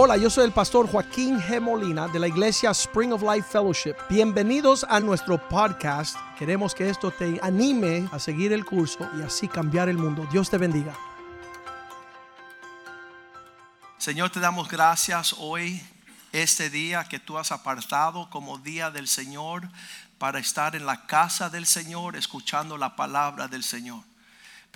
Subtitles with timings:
[0.00, 1.60] Hola, yo soy el pastor Joaquín G.
[1.60, 3.96] Molina de la iglesia Spring of Life Fellowship.
[4.08, 6.16] Bienvenidos a nuestro podcast.
[6.38, 10.24] Queremos que esto te anime a seguir el curso y así cambiar el mundo.
[10.30, 10.96] Dios te bendiga.
[13.96, 15.82] Señor, te damos gracias hoy,
[16.30, 19.68] este día que tú has apartado como día del Señor
[20.18, 24.04] para estar en la casa del Señor escuchando la palabra del Señor.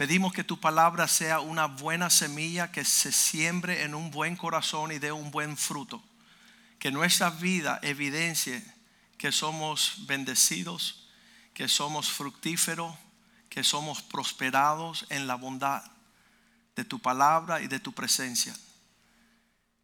[0.03, 4.91] Pedimos que tu palabra sea una buena semilla que se siembre en un buen corazón
[4.91, 6.03] y dé un buen fruto.
[6.81, 8.67] Que nuestra vida evidencie
[9.17, 11.09] que somos bendecidos,
[11.55, 12.93] que somos fructíferos,
[13.49, 15.85] que somos prosperados en la bondad
[16.75, 18.57] de tu palabra y de tu presencia.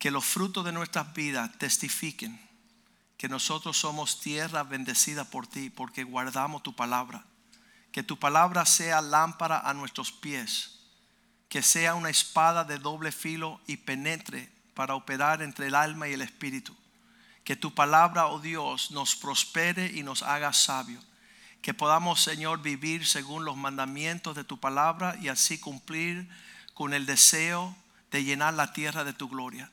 [0.01, 2.41] Que los frutos de nuestras vidas testifiquen
[3.17, 7.25] que nosotros somos tierra bendecida por ti porque guardamos tu palabra
[7.99, 10.79] que tu palabra sea lámpara a nuestros pies,
[11.49, 16.13] que sea una espada de doble filo y penetre para operar entre el alma y
[16.13, 16.77] el espíritu.
[17.43, 21.01] Que tu palabra, oh Dios, nos prospere y nos haga sabio.
[21.61, 26.29] Que podamos, Señor, vivir según los mandamientos de tu palabra y así cumplir
[26.75, 27.77] con el deseo
[28.13, 29.73] de llenar la tierra de tu gloria.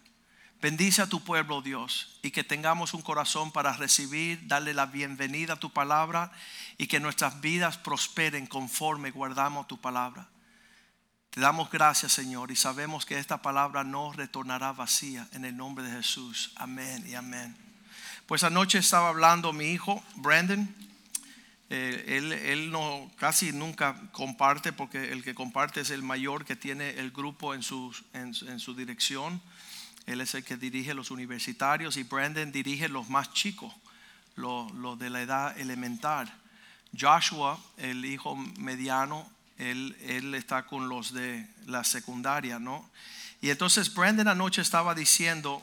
[0.66, 5.54] Bendice a tu pueblo, Dios, y que tengamos un corazón para recibir, darle la bienvenida
[5.54, 6.32] a tu palabra
[6.80, 10.28] y que nuestras vidas prosperen conforme guardamos tu palabra.
[11.30, 15.86] Te damos gracias, Señor, y sabemos que esta palabra no retornará vacía en el nombre
[15.86, 16.52] de Jesús.
[16.56, 17.56] Amén y amén.
[18.26, 20.68] Pues anoche estaba hablando mi hijo, Brandon.
[21.70, 26.90] Eh, él, no casi nunca comparte porque el que comparte es el mayor que tiene
[26.98, 29.40] el grupo en su, en su dirección.
[30.06, 33.74] Él es el que dirige los universitarios y Brandon dirige los más chicos,
[34.36, 36.32] los, de la edad elemental.
[36.98, 42.90] Joshua, el hijo mediano, él, él, está con los de la secundaria, ¿no?
[43.42, 45.62] Y entonces Brandon anoche estaba diciendo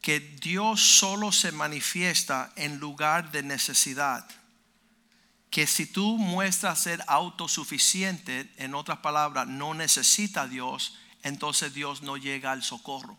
[0.00, 4.28] que Dios solo se manifiesta en lugar de necesidad.
[5.48, 12.02] Que si tú muestras ser autosuficiente, en otras palabras, no necesita a Dios, entonces Dios
[12.02, 13.16] no llega al socorro.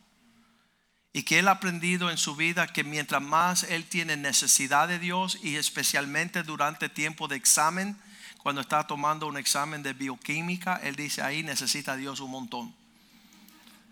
[1.13, 4.97] Y que él ha aprendido en su vida que mientras más él tiene necesidad de
[4.97, 7.97] Dios y especialmente durante tiempo de examen,
[8.39, 12.75] cuando está tomando un examen de bioquímica, él dice ahí necesita a Dios un montón.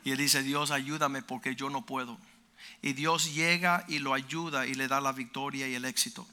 [0.04, 2.18] Y él dice, Dios ayúdame porque yo no puedo.
[2.82, 6.28] Y Dios llega y lo ayuda y le da la victoria y el éxito.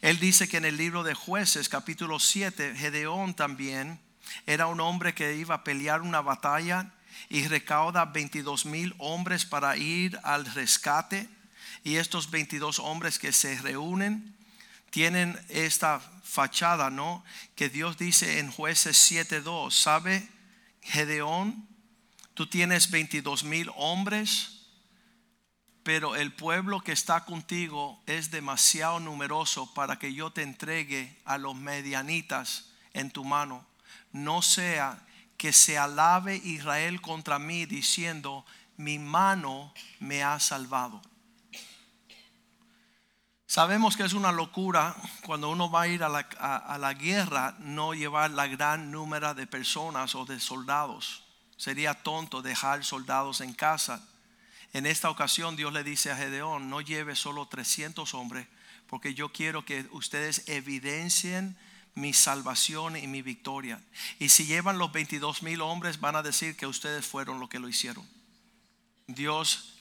[0.00, 4.00] Él dice que en el libro de jueces capítulo 7, Gedeón también
[4.46, 6.92] era un hombre que iba a pelear una batalla
[7.28, 11.28] y recauda 22 mil hombres para ir al rescate.
[11.84, 14.36] Y estos 22 hombres que se reúnen
[14.90, 17.24] tienen esta fachada, ¿no?
[17.54, 20.28] Que Dios dice en jueces 7.2, ¿sabe
[20.82, 21.66] Gedeón?
[22.34, 24.66] Tú tienes 22 mil hombres,
[25.82, 31.38] pero el pueblo que está contigo es demasiado numeroso para que yo te entregue a
[31.38, 33.66] los medianitas en tu mano
[34.12, 34.98] no sea
[35.42, 41.02] que se alabe Israel contra mí diciendo, mi mano me ha salvado.
[43.44, 44.94] Sabemos que es una locura
[45.26, 50.14] cuando uno va a ir a la, guerra no llevar la gran número de personas
[50.14, 51.24] o de soldados.
[51.56, 54.00] Sería tonto dejar soldados en casa.
[54.72, 58.46] En esta ocasión Dios le dice a Gedeón, no lleve solo 300 hombres,
[58.86, 61.58] porque yo quiero que ustedes evidencien
[61.94, 63.80] mi salvación y mi victoria.
[64.18, 67.58] Y si llevan los 22 mil hombres, van a decir que ustedes fueron los que
[67.58, 68.06] lo hicieron.
[69.06, 69.74] Dios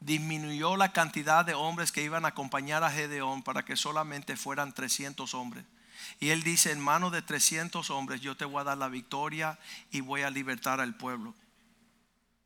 [0.00, 4.72] disminuyó la cantidad de hombres que iban a acompañar a Gedeón para que solamente fueran
[4.72, 5.64] 300 hombres.
[6.20, 9.58] Y él dice, en manos de 300 hombres yo te voy a dar la victoria
[9.90, 11.34] y voy a libertar al pueblo.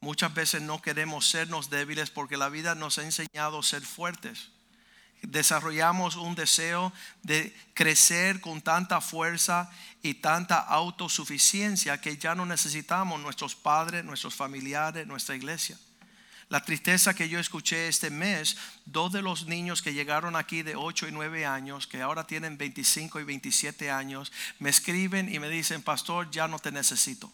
[0.00, 4.50] Muchas veces no queremos sernos débiles porque la vida nos ha enseñado a ser fuertes
[5.22, 9.71] desarrollamos un deseo de crecer con tanta fuerza
[10.03, 15.78] y tanta autosuficiencia que ya no necesitamos nuestros padres, nuestros familiares, nuestra iglesia.
[16.48, 20.77] La tristeza que yo escuché este mes, dos de los niños que llegaron aquí de
[20.77, 25.48] 8 y 9 años, que ahora tienen 25 y 27 años, me escriben y me
[25.48, 27.33] dicen, pastor, ya no te necesito.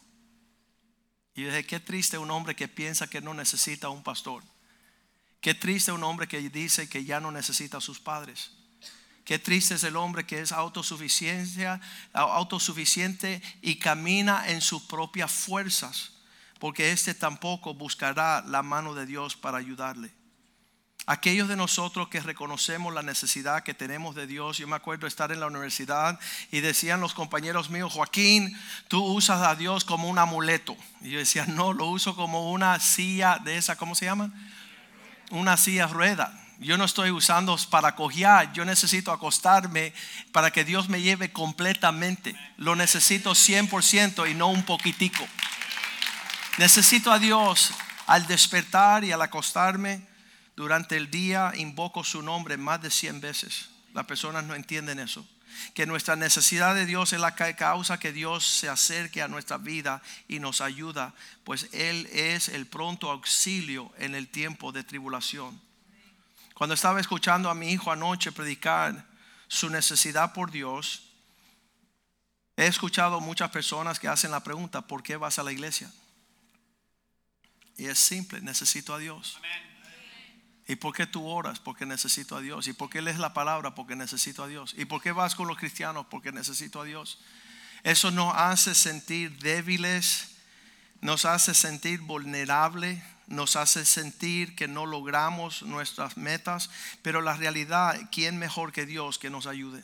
[1.34, 4.44] Y yo dije, qué triste un hombre que piensa que no necesita un pastor.
[5.40, 8.50] Qué triste un hombre que dice que ya no necesita a sus padres.
[9.24, 11.80] Qué triste es el hombre que es autosuficiencia,
[12.14, 16.12] autosuficiente y camina en sus propias fuerzas,
[16.58, 20.10] porque éste tampoco buscará la mano de Dios para ayudarle.
[21.04, 25.30] Aquellos de nosotros que reconocemos la necesidad que tenemos de Dios, yo me acuerdo estar
[25.30, 26.18] en la universidad
[26.50, 28.54] y decían los compañeros míos, Joaquín,
[28.88, 30.76] tú usas a Dios como un amuleto.
[31.00, 34.32] Y yo decía, no, lo uso como una silla de esa, ¿cómo se llama?
[35.30, 36.32] Una silla rueda.
[36.60, 39.92] Yo no estoy usando para cojear, yo necesito acostarme
[40.32, 42.34] para que Dios me lleve completamente.
[42.56, 45.24] Lo necesito 100% y no un poquitico.
[46.58, 47.72] Necesito a Dios
[48.06, 50.02] al despertar y al acostarme
[50.58, 53.68] durante el día, invoco su nombre más de 100 veces.
[53.94, 55.24] Las personas no entienden eso.
[55.74, 60.02] Que nuestra necesidad de Dios es la causa que Dios se acerque a nuestra vida
[60.26, 61.14] y nos ayuda,
[61.44, 65.60] pues Él es el pronto auxilio en el tiempo de tribulación.
[66.54, 69.06] Cuando estaba escuchando a mi hijo anoche predicar
[69.46, 71.04] su necesidad por Dios,
[72.56, 75.90] he escuchado muchas personas que hacen la pregunta, ¿por qué vas a la iglesia?
[77.76, 79.38] Y es simple, necesito a Dios.
[80.68, 81.58] ¿Y por qué tú oras?
[81.58, 82.68] Porque necesito a Dios.
[82.68, 83.74] ¿Y por qué lees la palabra?
[83.74, 84.74] Porque necesito a Dios.
[84.76, 86.06] ¿Y por qué vas con los cristianos?
[86.10, 87.18] Porque necesito a Dios.
[87.84, 90.36] Eso nos hace sentir débiles,
[91.00, 97.98] nos hace sentir vulnerables, nos hace sentir que no logramos nuestras metas, pero la realidad,
[98.12, 99.82] ¿quién mejor que Dios que nos ayude?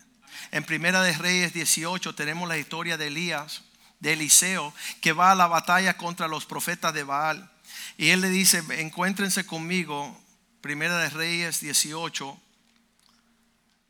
[0.50, 3.62] En Primera de Reyes 18 tenemos la historia de Elías,
[4.00, 7.50] de Eliseo, que va a la batalla contra los profetas de Baal.
[7.96, 10.20] Y él le dice, encuéntrense conmigo,
[10.64, 12.40] Primera de Reyes 18,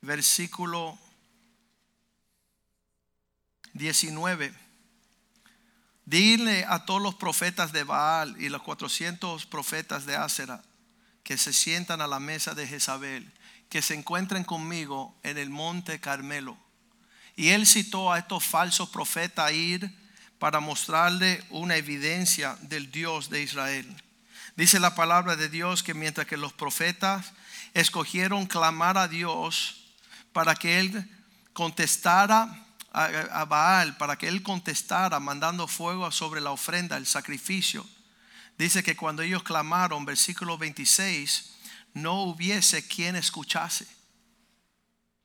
[0.01, 0.99] versículo
[3.75, 4.53] 19.
[6.05, 10.65] Dile a todos los profetas de Baal y los 400 profetas de Acera
[11.23, 13.33] que se sientan a la mesa de Jezabel,
[13.69, 16.59] que se encuentren conmigo en el monte Carmelo.
[17.37, 19.97] Y él citó a estos falsos profetas a ir
[20.41, 24.03] para mostrarle una evidencia del Dios de Israel.
[24.57, 27.33] Dice la palabra de Dios que mientras que los profetas
[27.75, 29.85] escogieron clamar a Dios
[30.33, 31.11] para que Él
[31.53, 37.85] contestara a, Baal, para que Él contestara mandando fuego sobre la ofrenda, el sacrificio.
[38.57, 41.55] Dice que cuando ellos clamaron, versículo 26,
[41.95, 43.89] no hubiese quien escuchase.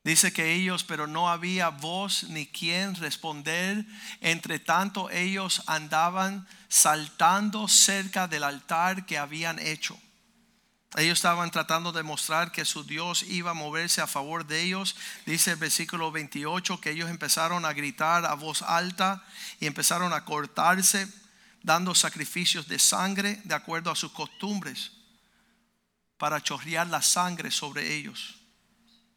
[0.02, 3.84] Dice que ellos, pero no había voz ni quien responder.
[4.20, 10.00] Entre tanto, ellos andaban saltando cerca del altar que habían hecho.
[10.96, 14.96] Ellos estaban tratando de mostrar que su Dios iba a moverse a favor de ellos.
[15.26, 19.22] Dice el versículo 28 que ellos empezaron a gritar a voz alta
[19.60, 21.06] y empezaron a cortarse,
[21.62, 24.92] dando sacrificios de sangre de acuerdo a sus costumbres,
[26.16, 28.39] para chorrear la sangre sobre ellos.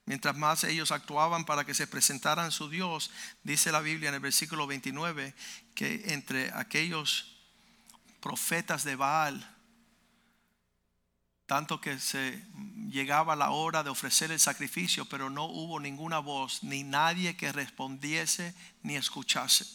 [0.05, 3.11] Mientras más ellos actuaban para que se presentaran su Dios,
[3.43, 5.33] dice la Biblia en el versículo 29
[5.75, 7.37] que entre aquellos
[8.19, 9.49] profetas de Baal,
[11.45, 12.45] tanto que se
[12.89, 17.51] llegaba la hora de ofrecer el sacrificio, pero no hubo ninguna voz, ni nadie que
[17.51, 19.65] respondiese ni escuchase.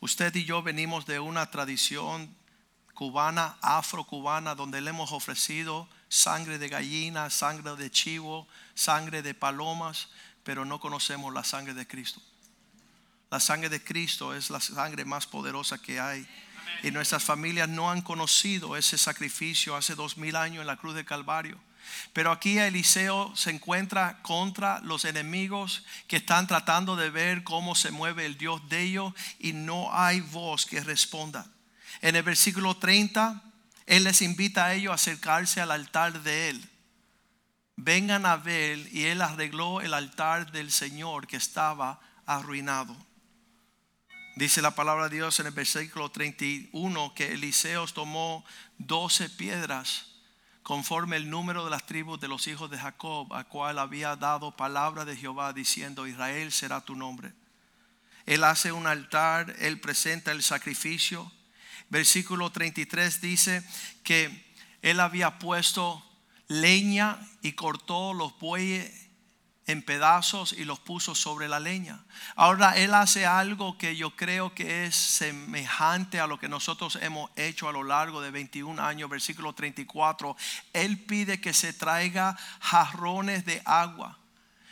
[0.00, 2.34] Usted y yo venimos de una tradición
[2.94, 10.08] cubana, afro-cubana, donde le hemos ofrecido sangre de gallina, sangre de chivo, sangre de palomas,
[10.42, 12.22] pero no conocemos la sangre de Cristo.
[13.30, 16.26] La sangre de Cristo es la sangre más poderosa que hay.
[16.82, 20.94] Y nuestras familias no han conocido ese sacrificio hace dos mil años en la cruz
[20.94, 21.58] de Calvario.
[22.12, 27.90] Pero aquí Eliseo se encuentra contra los enemigos que están tratando de ver cómo se
[27.90, 31.46] mueve el Dios de ellos y no hay voz que responda.
[32.00, 33.42] En el versículo 30
[33.88, 36.70] él les invita a ellos a acercarse al altar de Él.
[37.76, 42.94] Vengan a ver y Él arregló el altar del Señor que estaba arruinado.
[44.36, 48.44] Dice la palabra de Dios en el versículo 31 que Eliseo tomó
[48.76, 50.04] 12 piedras
[50.62, 54.54] conforme el número de las tribus de los hijos de Jacob, a cual había dado
[54.54, 57.32] palabra de Jehová diciendo, Israel será tu nombre.
[58.26, 61.32] Él hace un altar, él presenta el sacrificio
[61.88, 63.62] versículo 33 dice
[64.02, 64.46] que
[64.82, 66.04] él había puesto
[66.48, 69.08] leña y cortó los bueyes
[69.68, 72.02] en pedazos y los puso sobre la leña.
[72.36, 77.30] Ahora él hace algo que yo creo que es semejante a lo que nosotros hemos
[77.36, 80.34] hecho a lo largo de 21 años, versículo 34.
[80.72, 84.18] Él pide que se traiga jarrones de agua,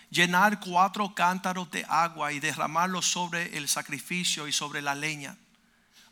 [0.08, 5.36] llenar cuatro cántaros de agua y derramarlos sobre el sacrificio y sobre la leña.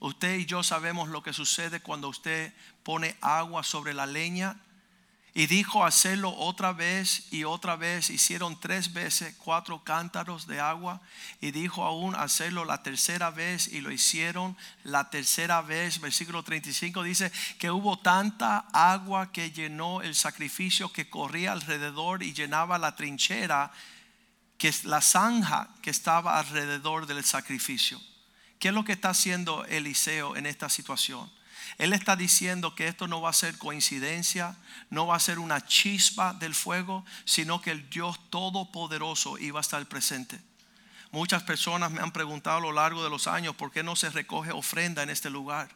[0.04, 4.60] Usted y yo sabemos lo que sucede cuando usted pone agua sobre la leña
[5.32, 8.10] Y dijo hacerlo otra vez y otra vez.
[8.10, 11.00] Hicieron tres veces cuatro cántaros de agua.
[11.40, 15.98] Y dijo aún hacerlo la tercera vez y lo hicieron la tercera vez.
[15.98, 22.34] Versículo 35 dice que hubo tanta agua que llenó el sacrificio que corría alrededor y
[22.34, 23.72] llenaba la trinchera,
[24.58, 27.98] que es la zanja que estaba alrededor del sacrificio.
[28.64, 31.30] ¿Qué es lo que está haciendo Eliseo en esta situación?
[31.76, 34.56] Él está diciendo que esto no va a ser coincidencia,
[34.88, 39.60] no va a ser una chispa del fuego, sino que el Dios Todopoderoso iba a
[39.60, 40.40] estar presente.
[41.10, 44.08] Muchas personas me han preguntado a lo largo de los años por qué no se
[44.08, 45.68] recoge ofrenda en este lugar.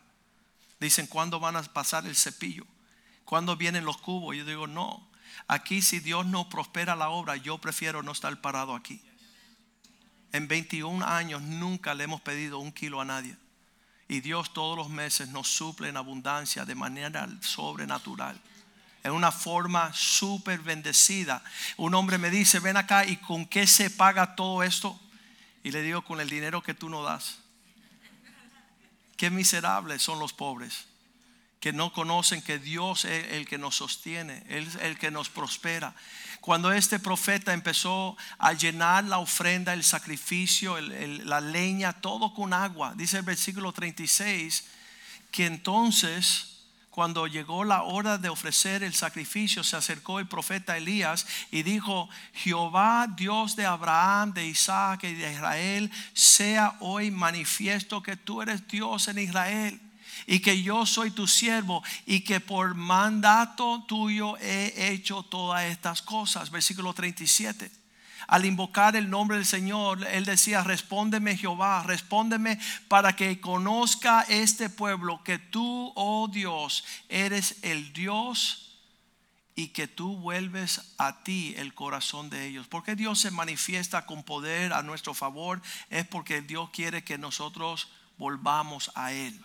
[0.80, 2.64] Dicen, ¿cuándo van a pasar el cepillo?
[3.26, 4.35] ¿Cuándo vienen los cubos?
[4.35, 5.07] Yo digo, no.
[5.47, 9.02] Aquí si Dios no prospera la obra, yo prefiero no estar parado aquí.
[10.32, 13.37] En 21 años nunca le hemos pedido un kilo a nadie.
[14.08, 18.40] Y Dios todos los meses nos suple en abundancia de manera sobrenatural.
[19.04, 21.42] En una forma súper bendecida.
[21.76, 24.99] Un hombre me dice, ven acá y con qué se paga todo esto.
[25.62, 27.38] Y le digo, con el dinero que tú no das.
[29.16, 30.88] Qué miserables son los pobres
[31.61, 35.95] que no conocen que Dios es el que nos sostiene, el que nos prospera.
[36.41, 42.95] Cuando este profeta empezó a llenar la ofrenda, el sacrificio, la leña, todo con agua,
[42.97, 44.65] dice el versículo 36,
[45.31, 46.55] que entonces
[46.91, 52.09] cuando llegó la hora de ofrecer el sacrificio, se acercó el profeta Elías y dijo,
[52.33, 58.67] Jehová, Dios de Abraham, de Isaac y de Israel, sea hoy manifiesto que tú eres
[58.67, 59.81] Dios en Israel
[60.30, 66.02] y que yo soy tu siervo y que por mandato tuyo he hecho todas estas
[66.02, 66.50] cosas.
[66.50, 67.70] Versículo 37.
[68.26, 72.58] Al invocar el nombre del Señor, él decía, respóndeme Jehová, respóndeme
[72.88, 78.76] para que conozca este pueblo que tú, oh Dios, eres el Dios
[79.54, 82.66] y que tú vuelves a ti el corazón de ellos.
[82.68, 85.62] Porque Dios se manifiesta con poder a nuestro favor?
[85.88, 89.40] Es porque Dios quiere que nosotros volvamos a Él.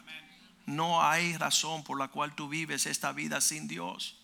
[0.66, 4.18] No hay razón por la cual tú vives esta vida sin Dios.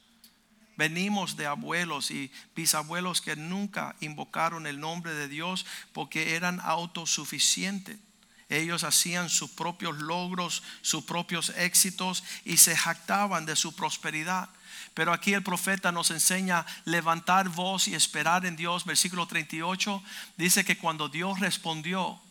[0.77, 7.99] Venimos de abuelos y bisabuelos que nunca invocaron el nombre de Dios porque eran autosuficientes.
[8.47, 14.49] Ellos hacían sus propios logros, sus propios éxitos y se jactaban de su prosperidad.
[14.93, 18.85] Pero aquí el profeta nos enseña levantar voz y esperar en Dios.
[18.85, 20.01] Versículo 38
[20.37, 22.21] dice que cuando Dios respondió,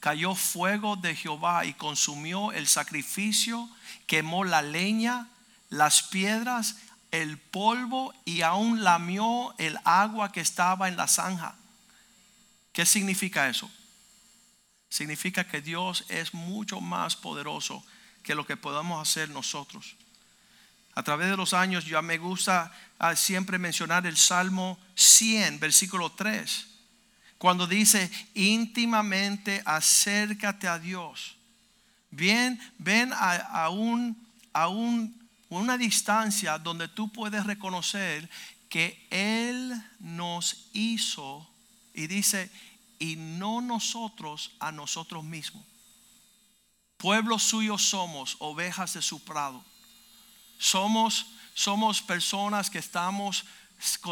[0.00, 3.68] cayó fuego de Jehová y consumió el sacrificio,
[4.06, 5.28] quemó la leña,
[5.70, 6.76] las piedras,
[7.10, 11.56] el polvo y aún lamió el agua que estaba en la zanja.
[12.72, 13.70] ¿Qué significa eso?
[14.88, 17.84] Significa que Dios es mucho más poderoso
[18.22, 19.96] que lo que podamos hacer nosotros.
[20.94, 26.12] A través de los años ya me gusta ah, siempre mencionar el Salmo 100, versículo
[26.12, 26.67] 3
[27.38, 31.36] cuando dice íntimamente acércate a Dios.
[32.10, 34.16] Bien, ven a, un,
[34.52, 38.28] a una distancia donde tú puedes reconocer
[38.68, 41.48] que Él nos hizo
[41.94, 42.50] y dice,
[42.98, 45.64] y no nosotros a nosotros mismos.
[46.96, 49.64] Pueblo suyo somos, ovejas de su prado.
[50.58, 53.44] Somos, somos personas que estamos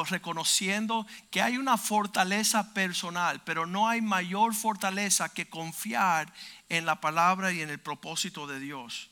[0.08, 6.32] reconociendo que hay una fortaleza personal, pero no hay mayor fortaleza que confiar
[6.68, 9.10] en la palabra y en el propósito de Dios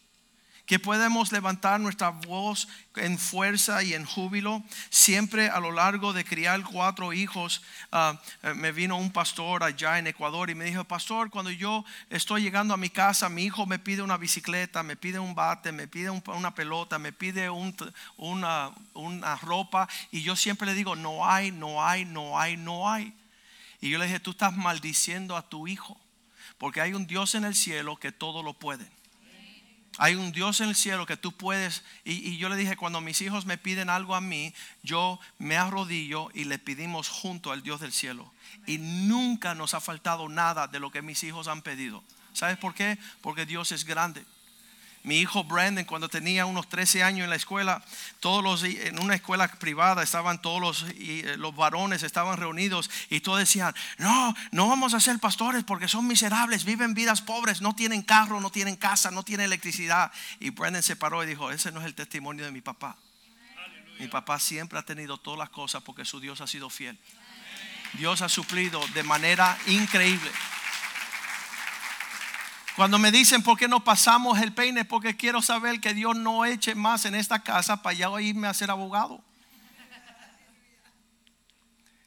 [0.67, 4.63] que podemos levantar nuestra voz en fuerza y en júbilo.
[4.89, 9.99] Siempre a lo largo de criar cuatro hijos, ah, eh, me vino un pastor allá
[9.99, 13.67] en Ecuador y me dijo, pastor, cuando yo estoy llegando a mi casa, mi hijo
[13.67, 18.71] me pide una bicicleta, me pide un bate, me pide una pelota, me pide una,
[18.95, 23.13] una ropa y yo siempre le digo, no hay, no hay, no hay, no hay.
[23.81, 26.01] Y yo le dije, tú estás maldiciendo a tu hijo,
[26.57, 28.89] porque hay un Dios en el cielo que todo lo puede.
[29.99, 31.85] Hay un Dios en el cielo que tú puedes.
[32.05, 36.31] Y, yo le dije, cuando mis hijos me piden algo a mí, yo me arrodillo
[36.35, 38.33] y le pedimos junto al Dios del cielo.
[38.67, 42.03] Y nunca nos ha faltado nada de lo que mis hijos han pedido.
[42.33, 42.99] ¿Sabes por qué?
[43.21, 44.25] Porque Dios es grande.
[45.05, 47.85] Mi hijo Brandon, cuando tenía unos 13 años en la escuela,
[48.21, 53.21] todos los, en una escuela privada estaban todos los, eh, los varones, estaban reunidos y
[53.21, 57.77] todos decían, no, no vamos a ser pastores porque son miserables, viven vidas pobres, no
[57.77, 60.11] tienen carro, no tienen casa, no tienen electricidad.
[60.41, 62.97] Y Brandon se paró y dijo, ese no es el testimonio de mi papá.
[63.99, 66.99] Mi papá siempre ha tenido todas las cosas porque su Dios ha sido fiel.
[67.93, 70.31] Dios ha suplido de manera increíble.
[72.77, 76.45] Cuando me dicen por qué no pasamos el peine, porque quiero saber que Dios no
[76.45, 79.23] eche más en esta casa para ya irme a ser abogado.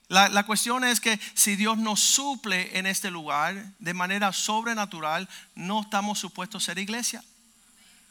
[0.09, 5.81] La, cuestión es que si Dios nos suple en este lugar de manera sobrenatural, no
[5.81, 7.23] estamos supuestos a ser iglesia.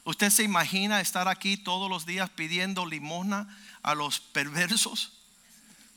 [0.04, 3.48] ¿Usted se imagina estar aquí todos los días pidiendo limosna
[3.82, 5.12] a los perversos?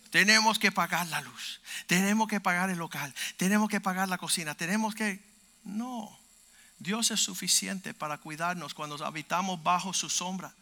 [0.09, 4.55] Tenemos que pagar la luz, tenemos que pagar el local, tenemos que pagar la cocina,
[4.55, 5.21] tenemos que...
[5.63, 6.17] No,
[6.79, 10.53] Dios es suficiente para cuidarnos cuando habitamos bajo su sombra.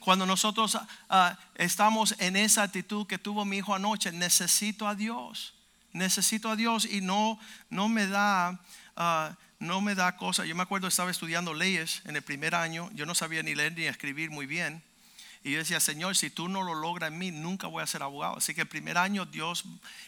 [0.00, 0.78] Cuando nosotros
[1.08, 5.54] ah, estamos en esa actitud que tuvo mi hijo anoche, necesito a Dios,
[5.92, 7.38] necesito a Dios y no,
[7.70, 8.60] no me da...
[8.96, 10.44] Ah, no me da cosa.
[10.44, 12.90] Yo me acuerdo estaba estudiando leyes en el primer año.
[12.92, 14.82] Yo no sabía ni leer ni escribir muy bien.
[15.46, 18.02] Y yo decía, Señor, si tú no lo logras en mí, nunca voy a ser
[18.02, 18.38] abogado.
[18.38, 19.62] Así que el primer año Dios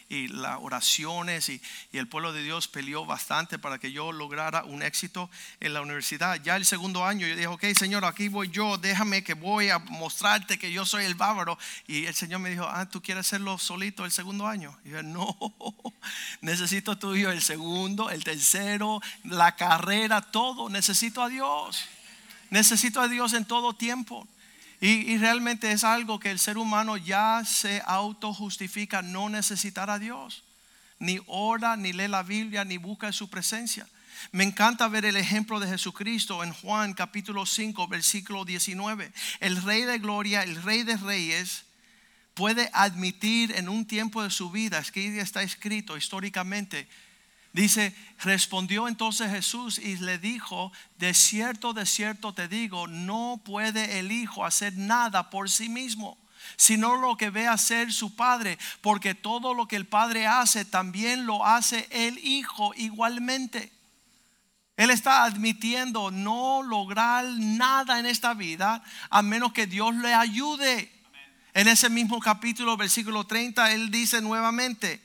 [0.09, 1.61] y las oraciones y,
[1.93, 5.29] el pueblo de Dios peleó bastante para que yo lograra un éxito
[5.61, 6.43] en la universidad.
[6.43, 9.79] Ya el segundo año yo dije, ok, Señor, aquí voy yo, déjame que voy a
[9.79, 11.57] mostrarte que yo soy el bávaro.
[11.87, 14.77] Y el Señor me dijo, ah, ¿tú quieres hacerlo solito el segundo año?
[14.83, 15.37] Y yo, no,
[16.41, 20.67] necesito tuyo el segundo, el tercero, la carrera, todo.
[20.67, 21.85] Necesito a Dios.
[22.49, 24.27] Necesito a Dios en todo tiempo.
[24.81, 30.43] Y, realmente es algo que el ser humano ya se autojustifica no necesitar a Dios.
[30.99, 33.87] Ni ora, ni lee la Biblia, ni busca su presencia.
[34.31, 39.11] Me encanta ver el ejemplo de Jesucristo en Juan capítulo 5, versículo 19.
[39.39, 41.65] El rey de gloria, el rey de reyes,
[42.33, 46.87] puede admitir en un tiempo de su vida, es que está escrito históricamente,
[47.51, 53.99] Dice, respondió entonces Jesús y le dijo, de cierto, de cierto te digo, no puede
[53.99, 56.17] el Hijo hacer nada por sí mismo,
[56.57, 61.25] sino lo que ve hacer su Padre, porque todo lo que el Padre hace, también
[61.25, 63.71] lo hace el Hijo igualmente.
[64.77, 70.93] Él está admitiendo no lograr nada en esta vida a menos que Dios le ayude.
[71.53, 75.01] En ese mismo capítulo, versículo 30, Él dice nuevamente,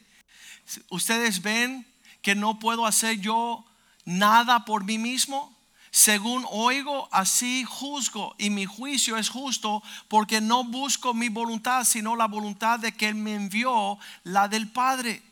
[0.91, 1.85] ustedes ven
[2.25, 3.65] que no puedo hacer yo
[4.07, 5.55] nada por mí mismo?
[5.91, 12.17] Según oigo, así juzgo y mi juicio es justo porque no busco mi voluntad, sino
[12.17, 15.23] la voluntad de que Él me envió, la del Padre.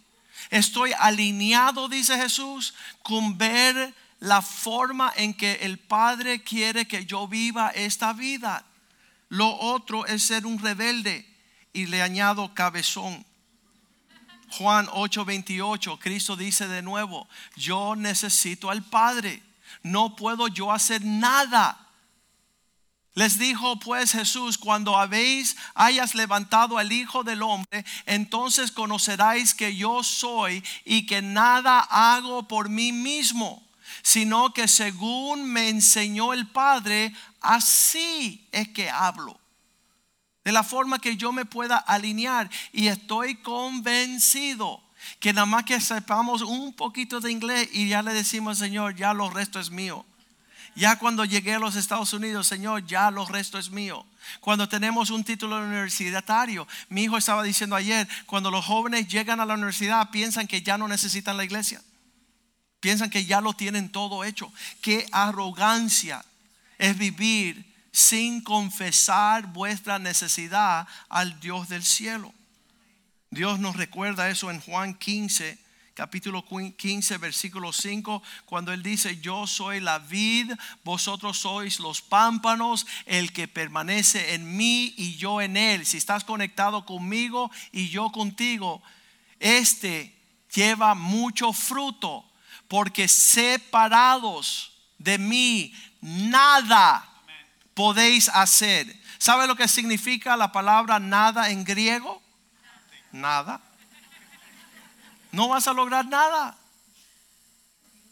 [0.50, 7.26] Estoy alineado, dice Jesús, con ver la forma en que el Padre quiere que yo
[7.26, 8.64] viva esta vida.
[9.30, 11.26] Lo otro es ser un rebelde
[11.72, 13.24] y le añado cabezón.
[14.58, 19.42] Juan 8:28, Cristo dice de nuevo, yo necesito al Padre,
[19.82, 21.78] no puedo yo hacer nada.
[23.14, 29.76] Les dijo pues Jesús, cuando habéis, hayas levantado al Hijo del Hombre, entonces conoceráis que
[29.76, 33.62] yo soy y que nada hago por mí mismo,
[34.02, 39.41] sino que según me enseñó el Padre, así es que hablo
[40.44, 42.50] de la forma que yo me pueda alinear.
[42.72, 44.82] Y estoy convencido
[45.20, 49.14] que nada más que sepamos un poquito de inglés y ya le decimos, Señor, ya
[49.14, 50.04] lo resto es mío.
[50.74, 54.06] Ya cuando llegué a los Estados Unidos, Señor, ya lo resto es mío.
[54.40, 59.46] Cuando tenemos un título universitario, mi hijo estaba diciendo ayer, cuando los jóvenes llegan a
[59.46, 61.82] la universidad piensan que ya no necesitan la iglesia.
[62.80, 64.50] Piensan que ya lo tienen todo hecho.
[64.80, 66.24] Qué arrogancia
[66.78, 72.32] es vivir sin confesar vuestra necesidad al Dios del cielo.
[73.30, 75.58] Dios nos recuerda eso en Juan 15,
[75.94, 80.52] capítulo 15, versículo 5, cuando Él dice, yo soy la vid,
[80.84, 85.84] vosotros sois los pámpanos, el que permanece en mí y yo en Él.
[85.86, 88.82] Si estás conectado conmigo y yo contigo,
[89.38, 90.18] este
[90.54, 92.24] lleva mucho fruto,
[92.68, 97.11] porque separados de mí, nada
[97.74, 99.00] podéis hacer.
[99.18, 102.22] ¿Sabe lo que significa la palabra nada en griego?
[103.12, 103.60] Nada.
[105.30, 106.56] No vas a lograr nada.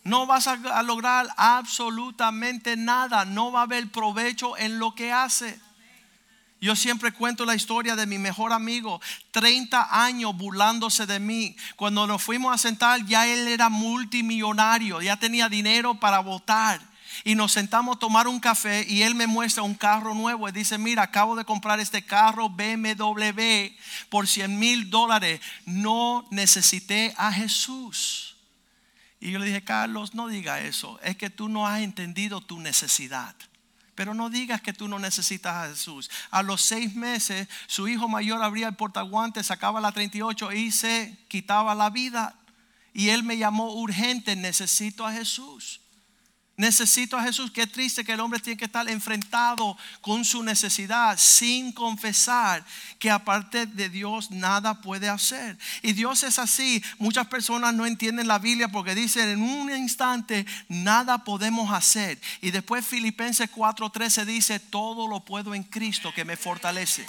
[0.05, 3.25] No vas a lograr absolutamente nada.
[3.25, 5.61] No va a haber provecho en lo que hace.
[6.61, 11.57] Yo siempre cuento la historia de mi mejor amigo, 30 años burlándose de mí.
[11.77, 16.90] Cuando nos fuimos a sentar, ya él era multimillonario, ya tenía dinero para votar
[17.25, 20.53] y nos sentamos a tomar un café y él me muestra un carro nuevo y
[20.53, 23.75] dice, mira, acabo de comprar este carro BMW
[24.09, 25.41] por 100 mil dólares.
[25.67, 28.37] No necesité a Jesús.
[29.21, 30.99] Y yo le dije, Carlos, no diga eso.
[31.03, 33.35] Es que tú no has entendido tu necesidad.
[33.95, 36.11] Pero no digas que tú no necesitas a Jesús.
[36.31, 41.19] A los seis meses, su hijo mayor abría el portaguante, sacaba la 38 y se
[41.29, 42.35] quitaba la vida.
[42.95, 45.80] Y él me llamó urgente, necesito a Jesús.
[46.61, 47.51] Necesito a Jesús.
[47.51, 52.63] Qué triste que el hombre tiene que estar enfrentado con su necesidad sin confesar
[52.99, 55.57] que aparte de Dios nada puede hacer.
[55.81, 56.85] Y Dios es así.
[56.99, 62.21] Muchas personas no entienden la Biblia porque dicen en un instante nada podemos hacer.
[62.43, 67.07] Y después Filipenses 4:13 dice, todo lo puedo en Cristo que me fortalece.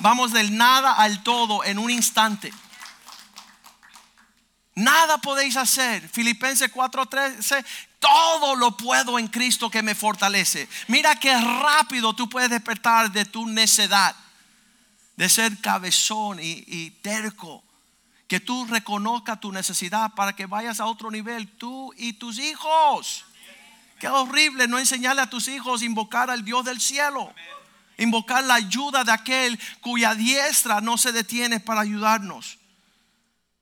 [0.00, 2.52] Vamos del nada al todo en un instante.
[4.74, 6.06] Nada podéis hacer.
[6.10, 7.64] Filipenses 4:13,
[8.06, 10.68] todo lo puedo en Cristo que me fortalece.
[10.86, 14.14] Mira qué rápido tú puedes despertar de tu necedad,
[15.16, 17.64] de ser cabezón y, terco.
[18.28, 23.24] Que tú reconozcas tu necesidad para que vayas a otro nivel, tú y tus hijos.
[23.98, 27.32] Qué horrible no enseñarle a tus hijos invocar al Dios del cielo.
[27.98, 32.58] Invocar la ayuda de aquel cuya diestra no se detiene para ayudarnos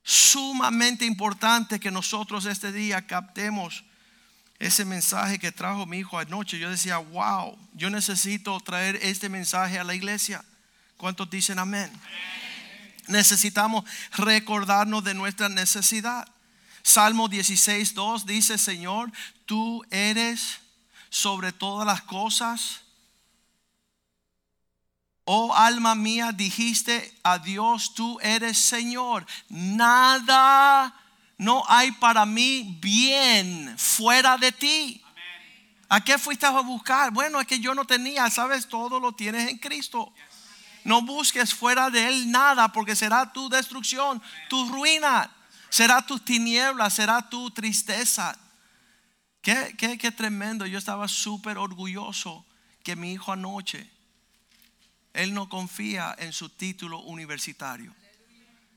[0.06, 3.84] sumamente importante que nosotros este día captemos
[4.58, 6.58] ese mensaje que trajo mi hijo anoche.
[6.58, 10.44] Yo decía, wow, yo necesito traer este mensaje a la iglesia.
[10.96, 11.90] ¿Cuántos dicen amén?
[13.08, 16.26] Necesitamos recordarnos de nuestra necesidad.
[16.82, 19.10] Salmo 16, 2 dice, Señor,
[19.46, 20.60] tú eres
[21.10, 22.84] sobre todas las cosas
[25.24, 29.26] Oh alma mía, dijiste a Dios, tú eres Señor.
[29.48, 30.94] Nada,
[31.38, 35.02] no hay para mí bien fuera de ti.
[35.88, 37.10] ¿A qué fuiste a buscar?
[37.10, 40.12] Bueno, es que yo no tenía, sabes, todo lo tienes en Cristo.
[40.84, 45.30] No busques fuera de Él nada, porque será tu destrucción, tu ruina,
[45.68, 48.36] será tu tiniebla, será tu tristeza.
[49.40, 50.66] Qué, qué, qué tremendo.
[50.66, 52.44] Yo estaba súper orgulloso
[52.82, 53.94] que mi hijo anoche
[55.14, 57.94] él no confía en su título universitario.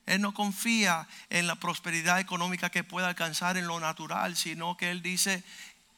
[0.08, 4.90] Él no confía en la prosperidad económica que pueda alcanzar en lo natural, sino que
[4.90, 5.44] él dice,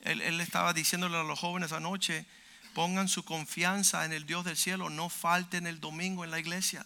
[0.01, 2.27] él, estaba diciéndole a los jóvenes anoche,
[2.75, 6.85] pongan su confianza en el Dios del cielo, no falten el domingo en la iglesia.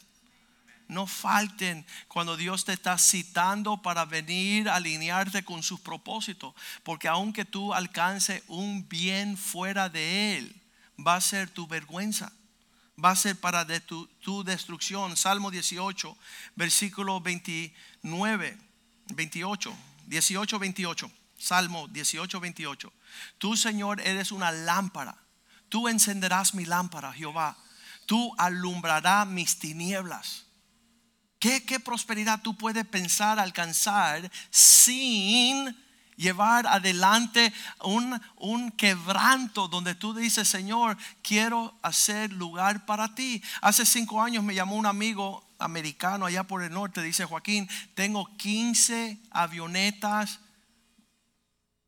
[0.86, 6.54] No falten cuando Dios te está citando para venir a alinearte con sus propósitos.
[6.82, 10.60] Porque aunque tú alcances un bien fuera de Él,
[10.98, 12.32] va a ser tu vergüenza
[13.02, 15.16] va a ser para de tu, destrucción.
[15.16, 16.16] Salmo 18,
[16.56, 18.58] versículo 29,
[19.14, 19.76] 28,
[20.06, 21.10] 18, 28.
[21.36, 22.92] Salmo 18, 28.
[23.38, 25.16] Tú, Señor, eres una lámpara.
[25.68, 27.56] Tú encenderás mi lámpara, Jehová.
[28.06, 30.46] Tú alumbrarás mis tinieblas.
[31.38, 35.83] ¿Qué, qué prosperidad tú puedes pensar alcanzar sin
[36.16, 43.42] llevar adelante un, un, quebranto donde tú dices, Señor, quiero hacer lugar para ti.
[43.60, 48.28] Hace cinco años me llamó un amigo americano allá por el norte, dice Joaquín, tengo
[48.36, 50.40] 15 avionetas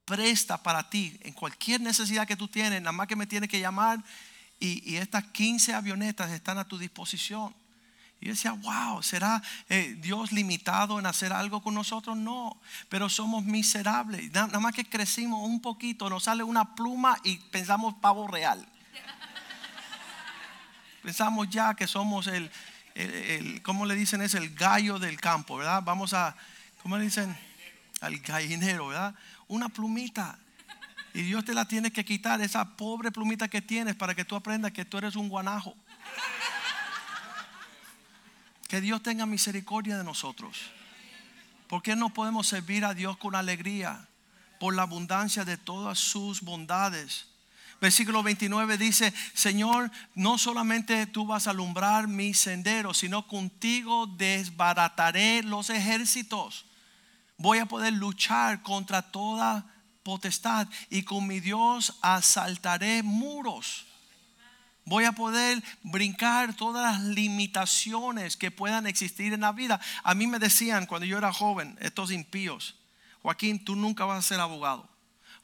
[0.05, 3.61] presta para ti en cualquier necesidad que tú tienes, nada más que me tienes que
[3.61, 4.03] llamar
[4.61, 7.55] y, y estas 15 avionetas están a tu disposición.
[8.21, 12.17] Y decía, wow, ¿será eh, Dios limitado en hacer algo con nosotros?
[12.17, 14.33] No, pero somos miserables.
[14.33, 18.67] Nada más que crecimos un poquito, nos sale una pluma y pensamos pavo real.
[21.03, 22.51] Pensamos ya que somos el,
[22.95, 24.23] el, ¿cómo le dicen?
[24.23, 25.83] Es el gallo del campo, ¿verdad?
[25.83, 26.35] Vamos a,
[26.83, 27.37] ¿cómo le dicen?
[28.01, 29.15] Al gallinero, ¿verdad?
[29.47, 30.39] Una plumita.
[31.13, 34.37] Y Dios te la tiene que quitar, esa pobre plumita que tienes para que tú
[34.37, 35.75] aprendas que tú eres un guanajo.
[38.69, 40.59] Que Dios tenga misericordia de nosotros.
[41.69, 44.09] ¿Por qué no podemos servir a Dios con alegría?
[44.59, 47.27] Por la abundancia de todas sus bondades.
[47.81, 55.43] Versículo 29 dice, Señor, no solamente tú vas a alumbrar mi sendero, sino contigo desbarataré
[55.43, 56.65] los ejércitos.
[57.37, 59.67] Voy a poder luchar contra toda
[60.03, 63.86] potestad y con mi Dios asaltaré muros
[64.87, 69.81] voy a poder brincar todas las limitaciones que puedan existir en la vida.
[70.03, 72.77] A mí me decían cuando yo era joven, estos impíos,
[73.23, 74.89] Joaquín, tú nunca vas a ser abogado.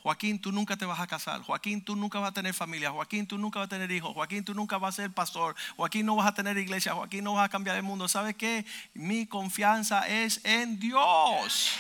[0.03, 1.43] Joaquín, tú nunca te vas a casar.
[1.43, 2.91] Joaquín, tú nunca vas a tener familia.
[2.91, 4.13] Joaquín, tú nunca vas a tener hijos.
[4.15, 5.55] Joaquín, tú nunca vas a ser pastor.
[5.77, 6.93] Joaquín, no vas a tener iglesia.
[6.93, 8.09] Joaquín, no vas a cambiar el mundo.
[8.09, 8.67] ¿Sabes qué?
[8.95, 11.73] Mi confianza es en Dios.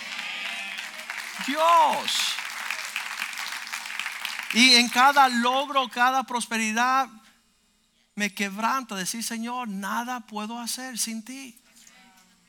[1.46, 2.34] Dios.
[4.54, 7.08] Y en cada logro, cada prosperidad,
[8.14, 11.58] me quebranto decir, Señor, nada puedo hacer sin ti.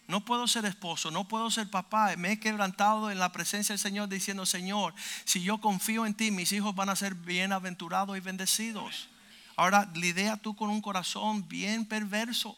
[0.07, 2.13] No puedo ser esposo, no puedo ser papá.
[2.17, 6.29] Me he quebrantado en la presencia del Señor diciendo, Señor, si yo confío en ti,
[6.29, 9.07] mis hijos van a ser bienaventurados y bendecidos.
[9.55, 12.57] Ahora lidia tú con un corazón bien perverso.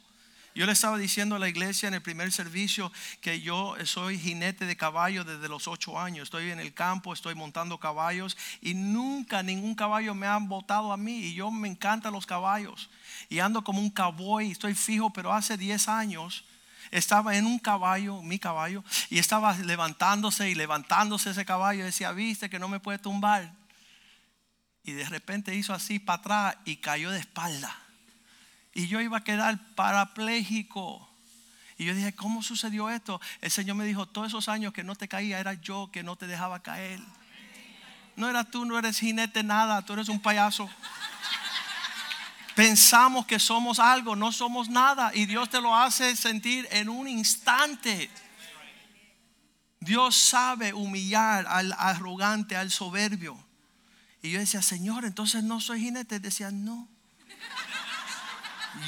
[0.56, 2.90] Yo le estaba diciendo a la iglesia en el primer servicio
[3.20, 6.24] que yo soy jinete de caballo desde los ocho años.
[6.24, 10.98] Estoy en el campo, estoy montando caballos y nunca ningún caballo me ha botado a
[10.98, 11.26] mí.
[11.26, 12.90] Y yo me encantan los caballos.
[13.28, 16.46] Y ando como un cowboy, estoy fijo, pero hace 10 años
[16.90, 21.84] estaba en un caballo, mi caballo, y estaba levantándose y levantándose ese caballo.
[21.84, 23.54] Decía, viste que no me puede tumbar.
[24.86, 27.85] Y de repente hizo así para atrás y cayó de espalda
[28.76, 31.10] y yo iba a quedar parapléjico.
[31.78, 33.20] Y yo dije, ¿cómo sucedió esto?
[33.42, 36.18] El Señor me dijo, todos esos años que no te caía, era yo que no
[36.18, 37.00] te dejaba caer.
[38.18, 40.70] No eras tú, no eres jinete nada, tú eres un payaso.
[42.54, 45.12] Pensamos que somos algo, no somos nada.
[45.14, 48.10] Y Dios te lo hace sentir en un instante.
[49.80, 53.38] Dios sabe humillar al arrogante, al soberbio.
[54.22, 56.20] Y yo decía, Señor, entonces no soy jinete.
[56.20, 56.90] Decía, no.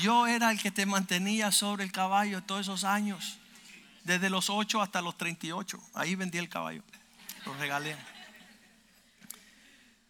[0.02, 3.38] Yo era el que te mantenía sobre el caballo todos esos años.
[4.04, 5.82] Desde los 8 hasta los 38.
[5.93, 6.84] Ahí vendí el caballo.
[7.45, 7.95] Lo regalé.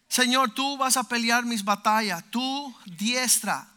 [0.08, 2.24] Señor, tú vas a pelear mis batallas.
[2.30, 3.68] Tu diestra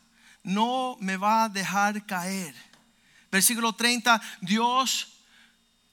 [0.44, 2.56] no me va a dejar caer.
[3.32, 4.22] Versículo 30.
[4.42, 5.14] Dios,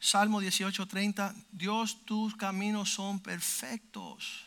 [0.00, 1.34] Salmo 18, 30.
[1.52, 4.44] Dios, tus caminos son perfectos.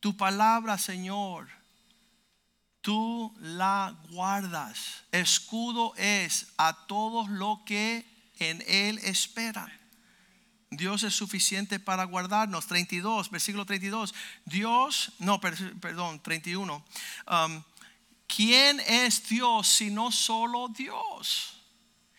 [0.00, 1.63] Tu palabra, Señor
[2.84, 5.04] tú la guardas.
[5.10, 8.06] Escudo es a todos los que
[8.38, 9.72] en Él esperan.
[10.70, 12.66] Dios es suficiente para guardarnos.
[12.66, 14.14] 32, versículo 32.
[14.44, 16.84] Dios, no, perdón, 31.
[17.26, 17.62] Um,
[18.26, 21.62] ¿Quién es Dios sino solo Dios?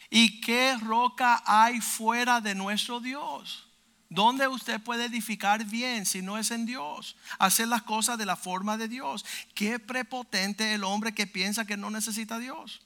[0.09, 3.64] ¿Y qué roca hay fuera de nuestro Dios?
[4.09, 7.15] ¿Dónde usted puede edificar bien si no es en Dios?
[7.39, 9.25] Hacer las cosas de la forma de Dios.
[9.55, 12.81] Qué prepotente el hombre que piensa que no necesita a Dios.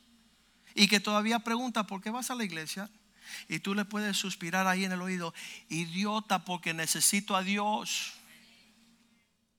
[0.76, 2.90] Y que todavía pregunta, ¿por qué vas a la iglesia?
[3.50, 5.34] Y tú le puedes suspirar ahí en el oído,
[5.68, 8.14] idiota, porque necesito a Dios.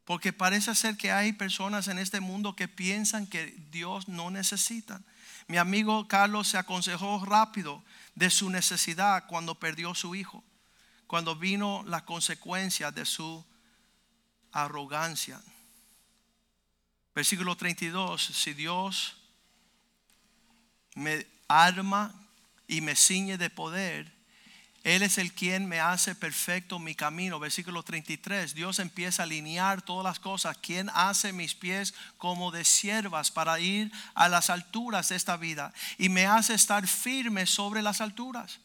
[0.07, 5.03] Porque parece ser que hay personas en este mundo que piensan que Dios no necesita.
[5.47, 10.43] Mi amigo Carlos se aconsejó rápido de su necesidad cuando perdió su hijo
[11.11, 13.45] cuando vino la consecuencia de su
[14.53, 15.43] arrogancia.
[17.17, 19.17] Versículo 32, si Dios
[20.95, 22.15] me arma
[22.69, 24.13] y me ciñe de poder,
[24.85, 27.41] Él es el quien me hace perfecto mi camino.
[27.41, 30.59] Versículo 33, Dios empieza a alinear todas las cosas.
[30.59, 35.75] Quien hace mis pies como de siervas para ir a las alturas de esta vida
[35.99, 38.61] y me hace estar firme sobre las alturas.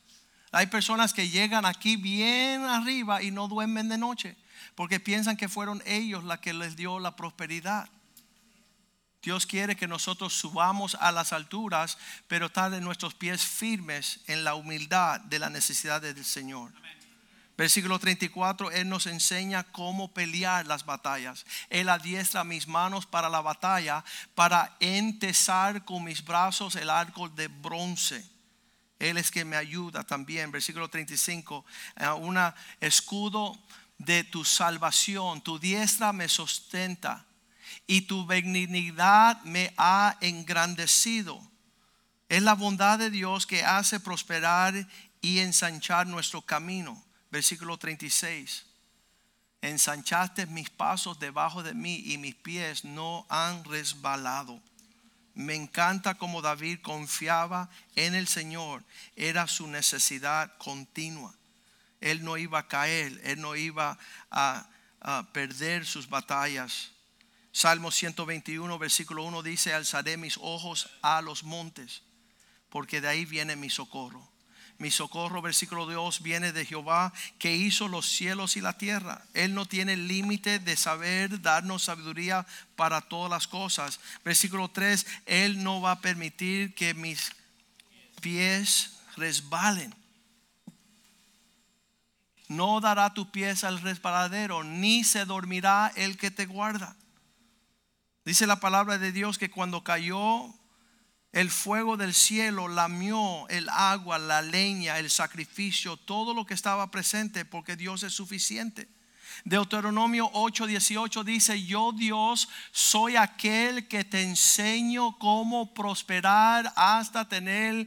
[0.56, 4.38] Hay personas que llegan aquí bien arriba y no duermen de noche
[4.76, 7.90] porque piensan que fueron ellos la que les dio la prosperidad.
[9.22, 11.98] Dios quiere que nosotros subamos a las alturas,
[12.30, 16.72] pero estar en nuestros pies firmes en la humildad de la necesidad del Señor.
[17.58, 21.46] Versículo 34, Él nos enseña cómo pelear las batallas.
[21.70, 27.50] Él adiestra mis manos para la batalla, para entesar con mis brazos el arco de
[27.50, 28.35] bronce.
[29.00, 30.52] Él es que me ayuda también.
[30.52, 31.66] Versículo 35.
[32.20, 32.40] Un
[32.80, 33.58] escudo
[33.98, 35.42] de tu salvación.
[35.42, 37.26] Tu diestra me sustenta
[37.88, 41.42] y tu benignidad me ha engrandecido.
[42.30, 44.88] Es la bondad de Dios que hace prosperar
[45.22, 47.04] y ensanchar nuestro camino.
[47.32, 48.66] Versículo 36.
[49.62, 54.62] Ensanchaste mis pasos debajo de mí y mis pies no han resbalado.
[55.36, 58.84] Me encanta como David confiaba en el Señor.
[59.18, 61.36] Era su necesidad continua.
[62.00, 63.98] Él no iba a caer, él no iba
[64.32, 64.70] a,
[65.34, 66.92] perder sus batallas.
[67.52, 72.02] Salmo 121, versículo 1 dice, alzaré mis ojos a los montes,
[72.70, 74.28] porque de ahí viene mi socorro.
[74.78, 79.24] Mi socorro, versículo 2, viene de Jehová que hizo los cielos y la tierra.
[79.34, 84.02] Él no tiene límite de saber darnos sabiduría para todas las cosas.
[84.26, 87.32] Versículo 3, Él no va a permitir que mis
[88.22, 89.96] pies resbalen.
[92.50, 96.96] No dará tu pies al resbaladero, ni se dormirá el que te guarda.
[98.26, 100.54] Dice la palabra de Dios que cuando cayó
[101.36, 106.90] el fuego del cielo lamió el agua, la leña, el sacrificio, todo lo que estaba
[106.90, 108.88] presente, porque Dios es suficiente.
[109.44, 117.86] Deuteronomio 8:18 dice, yo Dios soy aquel que te enseño cómo prosperar hasta tener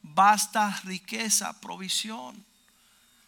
[0.00, 2.46] vasta riqueza, provisión.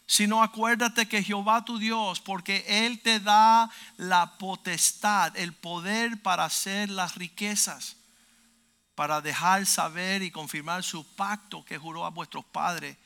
[0.07, 6.45] Sino acuérdate que Jehová tu Dios, porque Él te da la potestad, el poder para
[6.45, 7.98] hacer las riquezas
[8.99, 12.97] para dejar saber y confirmar su pacto que juró a vuestros padres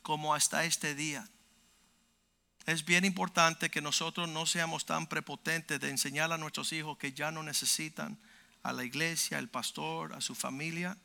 [0.00, 1.28] como hasta este día.
[2.66, 7.12] Es bien importante que nosotros no seamos tan prepotentes de enseñar a nuestros hijos que
[7.14, 8.16] ya no necesitan
[8.62, 10.96] a la iglesia, al pastor, a su familia,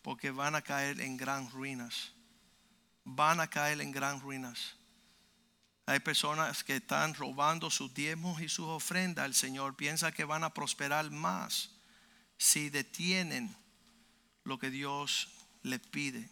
[0.00, 2.12] porque van a caer en gran ruinas.
[3.04, 4.76] Van a caer en gran ruinas.
[5.84, 9.26] Hay personas que están robando sus diezmos y sus ofrendas.
[9.26, 11.72] El Señor piensa que van a prosperar más
[12.38, 13.54] si detienen
[14.46, 15.28] lo que Dios
[15.62, 16.28] les pide.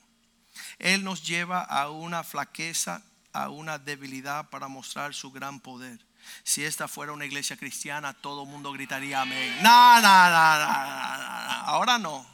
[0.78, 5.98] Él nos lleva a una flaqueza, a una debilidad para mostrar su gran poder.
[6.42, 9.62] Si esta fuera una iglesia cristiana, todo el mundo gritaría amén.
[9.62, 9.70] No,
[11.66, 12.26] ahora no.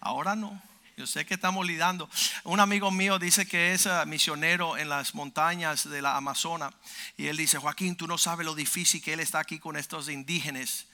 [0.00, 0.62] Ahora no.
[0.96, 2.08] Yo sé que estamos lidando.
[2.44, 6.72] Un amigo mío dice que es eh, misionero en las montañas de la Amazona.
[7.18, 10.08] Y él dice, Joaquín, tú no sabes lo difícil que él está aquí con estos
[10.08, 10.86] indígenas.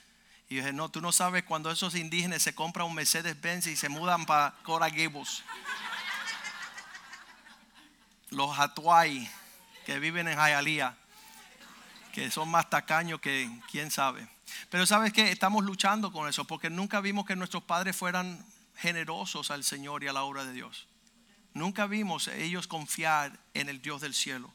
[0.53, 3.75] Y dije, no, tú no sabes cuando esos indígenas se compran un Mercedes Benz y
[3.75, 5.43] se mudan para Cora Gables.
[8.29, 9.31] Los Hatuay
[9.87, 10.95] que viven en Hialeah,
[12.13, 14.29] que son más tacaños que quién sabe.
[14.69, 18.45] Pero sabes que estamos luchando con eso porque nunca vimos que nuestros padres fueran
[18.77, 20.87] generosos al Señor y a la obra de Dios.
[21.55, 24.53] Nunca vimos ellos confiar en el Dios del cielo.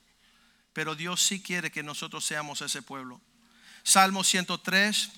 [0.73, 3.19] Pero Dios sí quiere que nosotros seamos ese pueblo.
[3.81, 5.11] Salmo 103,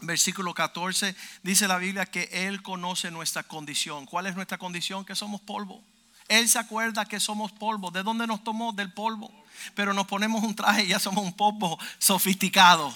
[0.00, 4.06] versículo 14, dice la Biblia que Él conoce nuestra condición.
[4.06, 5.04] ¿Cuál es nuestra condición?
[5.04, 5.82] Que somos polvo.
[6.28, 7.90] Él se acuerda que somos polvo.
[7.90, 8.72] ¿De dónde nos tomó?
[8.72, 9.30] Del polvo.
[9.74, 12.92] Pero nos ponemos un traje y ya somos un polvo sofisticado.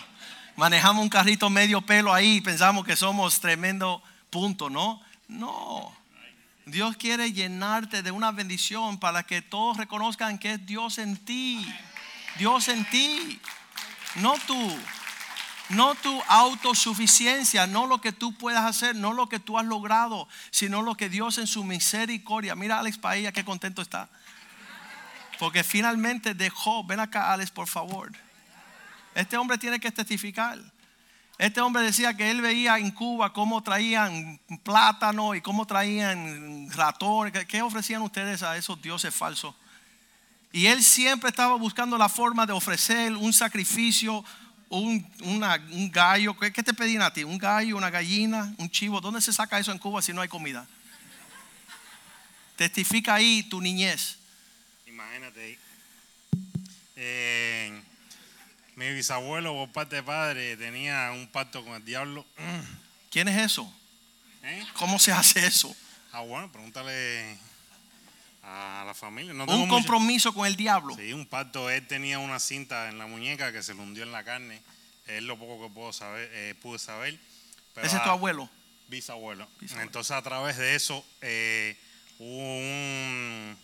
[0.56, 5.00] Manejamos un carrito medio pelo ahí y pensamos que somos tremendo punto, ¿no?
[5.28, 5.92] No.
[6.66, 11.66] Dios quiere llenarte de una bendición para que todos reconozcan que es Dios en ti.
[12.36, 13.40] Dios en ti.
[14.16, 14.78] No tú.
[15.70, 20.28] No tu autosuficiencia, no lo que tú puedas hacer, no lo que tú has logrado,
[20.50, 22.56] sino lo que Dios en su misericordia.
[22.56, 24.09] Mira a Alex Paella, qué contento está.
[25.38, 28.12] Porque finalmente dejó, ven acá Alex, por favor.
[29.14, 30.59] Este hombre tiene que testificar.
[31.38, 37.33] Este hombre decía que él veía en Cuba cómo traían plátano y cómo traían ratón.
[37.33, 39.54] ¿Qué ofrecían ustedes a esos dioses falsos?
[40.52, 44.22] Y él siempre estaba buscando la forma de ofrecer un sacrificio,
[44.70, 46.35] un, un gallo.
[46.38, 47.24] ¿Qué, te pedían a ti?
[47.24, 49.00] ¿Un gallo, una gallina, un chivo?
[49.00, 50.66] ¿Dónde se saca eso en Cuba si no hay comida?
[52.56, 54.16] Testifica ahí tu niñez.
[54.87, 55.59] Imagínate.
[56.96, 57.83] Eh,
[58.76, 62.24] mi bisabuelo por parte de padre tenía un pacto con el diablo.
[63.11, 63.72] ¿Quién es eso?
[64.42, 64.64] ¿Eh?
[64.74, 65.74] ¿Cómo se hace eso?
[66.12, 67.37] Ah, bueno, pregúntale
[68.42, 69.33] a la familia.
[69.33, 70.94] No un compromiso con el diablo.
[70.96, 71.70] Sí, un pacto.
[71.70, 74.61] Él tenía una cinta en la muñeca que se le hundió en la carne.
[75.07, 77.18] Es lo poco que puedo saber, eh, pude saber.
[77.83, 78.48] ¿Ese es tu abuelo?
[78.88, 79.46] Bisabuelo.
[79.81, 81.76] Entonces, a través de eso, eh,
[82.18, 83.57] un,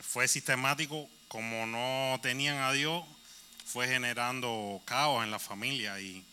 [0.00, 1.08] fue sistemático.
[1.28, 3.04] Como no tenían a Dios,
[3.64, 6.24] fue generando caos en la familia y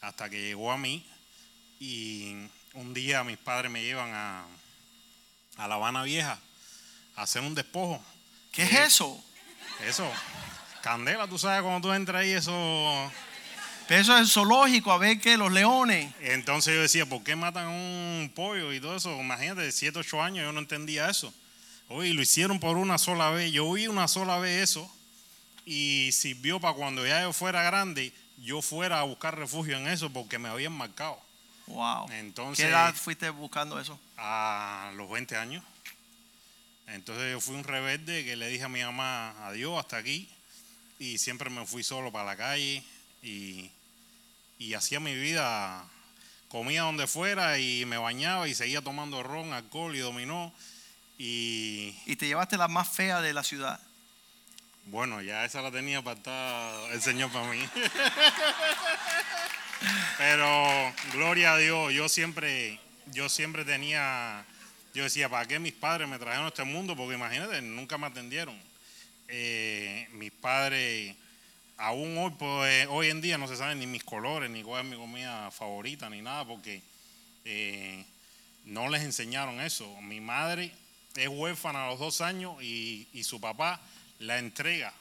[0.00, 1.06] hasta que llegó a mí
[1.78, 2.34] y
[2.74, 4.44] un día mis padres me llevan a,
[5.56, 6.40] a La Habana Vieja
[7.22, 8.02] hacer un despojo.
[8.52, 9.22] ¿Qué es eso?
[9.86, 10.10] Eso,
[10.82, 13.12] candela, tú sabes cuando tú entras ahí eso...
[13.88, 16.12] eso es zoológico, a ver que los leones.
[16.20, 19.18] Entonces yo decía, ¿por qué matan un pollo y todo eso?
[19.18, 21.32] Imagínate, de 7, 8 años yo no entendía eso.
[21.88, 23.50] Oye, lo hicieron por una sola vez.
[23.52, 24.90] Yo oí una sola vez eso
[25.64, 30.10] y sirvió para cuando ya yo fuera grande, yo fuera a buscar refugio en eso
[30.12, 31.20] porque me habían marcado.
[31.66, 32.10] Wow.
[32.12, 33.98] Entonces, ¿Qué edad fuiste buscando eso?
[34.16, 35.64] A los 20 años.
[36.92, 40.28] Entonces yo fui un rebelde que le dije a mi mamá, adiós, hasta aquí.
[40.98, 42.82] Y siempre me fui solo para la calle
[43.22, 43.70] y,
[44.58, 45.84] y hacía mi vida,
[46.48, 50.52] comía donde fuera y me bañaba y seguía tomando ron, alcohol y dominó.
[51.18, 53.80] Y, y te llevaste la más fea de la ciudad.
[54.86, 57.64] Bueno, ya esa la tenía apartada el Señor para mí.
[60.18, 64.44] Pero gloria a Dios, yo siempre, yo siempre tenía,
[64.92, 66.96] yo decía, ¿para qué mis padres me trajeron a este mundo?
[66.96, 68.58] Porque imagínate, nunca me atendieron.
[69.28, 71.14] Eh, mis padres,
[71.76, 74.90] aún hoy, pues, hoy en día no se saben ni mis colores, ni cuál es
[74.90, 76.82] mi comida favorita, ni nada, porque
[77.44, 78.04] eh,
[78.64, 80.00] no les enseñaron eso.
[80.00, 80.72] Mi madre
[81.14, 83.80] es huérfana a los dos años y, y su papá
[84.18, 84.92] la entrega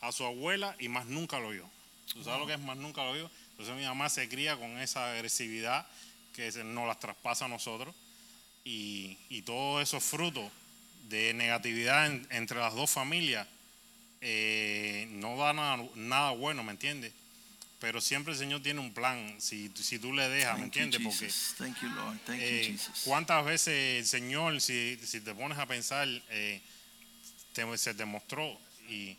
[0.00, 1.68] a su abuela y más nunca lo vio.
[2.12, 3.30] ¿Tú sabes lo que es más nunca lo vio?
[3.50, 5.86] Entonces mi mamá se cría con esa agresividad
[6.32, 7.94] que nos las traspasa a nosotros
[8.64, 10.50] y, y todos esos frutos
[11.08, 13.46] de negatividad entre las dos familias
[14.20, 17.12] eh, no da nada, nada, bueno, ¿me entiendes?
[17.80, 21.00] pero siempre el Señor tiene un plan, si, si tú le dejas, ¿me entiendes?
[21.02, 21.54] Porque Jesus.
[21.56, 22.18] Thank you, Lord.
[22.26, 22.76] Thank eh.
[23.04, 26.60] ¿Cuántas veces el Señor, si, si te pones a pensar, eh,
[27.54, 28.60] te- se te mostró?
[28.86, 29.16] Y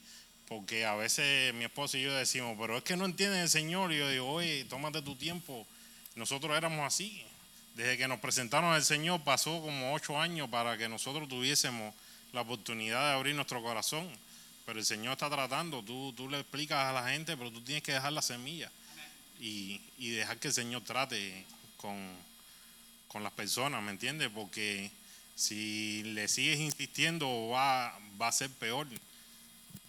[0.48, 3.92] porque a veces mi esposo y yo decimos, pero es que no entienden el Señor.
[3.94, 5.66] Y yo digo, oye, tómate tu tiempo.
[6.14, 7.26] Nosotros éramos así.
[7.76, 11.94] Desde que nos presentaron al Señor pasó como ocho años para que nosotros tuviésemos
[12.34, 14.10] la oportunidad de abrir nuestro corazón.
[14.66, 17.84] Pero el Señor está tratando, tú, tú le explicas a la gente, pero tú tienes
[17.84, 18.72] que dejar la semilla
[19.40, 21.46] y, y dejar que el Señor trate
[21.78, 21.98] con,
[23.08, 24.30] con las personas, ¿me entiendes?
[24.34, 24.92] Porque
[25.36, 28.88] si le sigues insistiendo va, va a ser peor.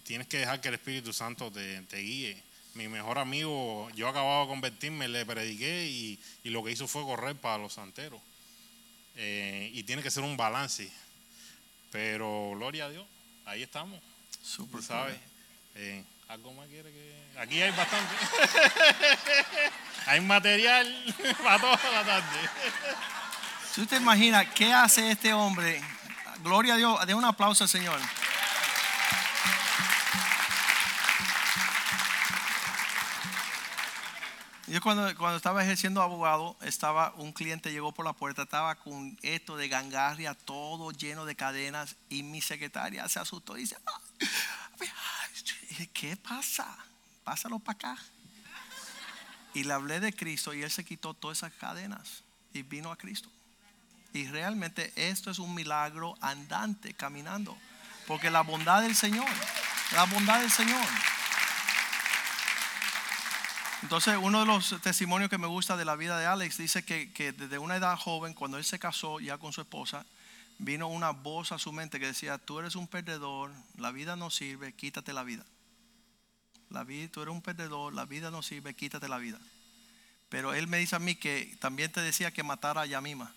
[0.03, 2.41] Tienes que dejar que el Espíritu Santo te, te guíe.
[2.73, 7.03] Mi mejor amigo, yo acababa de convertirme, le prediqué y, y lo que hizo fue
[7.03, 8.19] correr para los santeros.
[9.15, 10.91] Eh, y tiene que ser un balance.
[11.91, 13.05] Pero gloria a Dios,
[13.45, 13.99] ahí estamos,
[14.41, 15.17] Super tú sabes.
[15.75, 17.23] Eh, ¿Algo más quiere que.?
[17.37, 18.15] Aquí hay bastante.
[20.07, 21.13] hay material
[21.43, 22.49] para toda la tarde.
[23.71, 25.79] Si usted imagina qué hace este hombre,
[26.41, 27.99] gloria a Dios, de un aplauso al Señor.
[34.73, 39.15] Yo cuando, cuando estaba ejerciendo abogado, estaba un cliente llegó por la puerta, estaba con
[39.21, 44.89] esto de gangarria, todo lleno de cadenas, y mi secretaria se asustó y dice, "Ay,
[45.77, 46.75] ay, ¿qué pasa?
[47.23, 48.03] Pásalo para acá.
[49.53, 52.97] Y le hablé de Cristo y él se quitó todas esas cadenas y vino a
[52.97, 53.29] Cristo.
[54.11, 57.55] Y realmente esto es un milagro andante, caminando.
[58.07, 59.29] Porque la bondad del Señor,
[59.91, 60.87] la bondad del Señor.
[63.83, 67.11] Entonces, uno de los testimonios que me gusta de la vida de Alex dice que,
[67.11, 70.05] que desde una edad joven, cuando él se casó ya con su esposa,
[70.57, 74.29] vino una voz a su mente que decía, tú eres un perdedor, la vida no
[74.29, 75.45] sirve, quítate la vida.
[76.69, 79.37] La vida, tú eres un perdedor, la vida no sirve, quítate la vida.
[80.29, 83.35] Pero él me dice a mí que también te decía que matara a Yamima.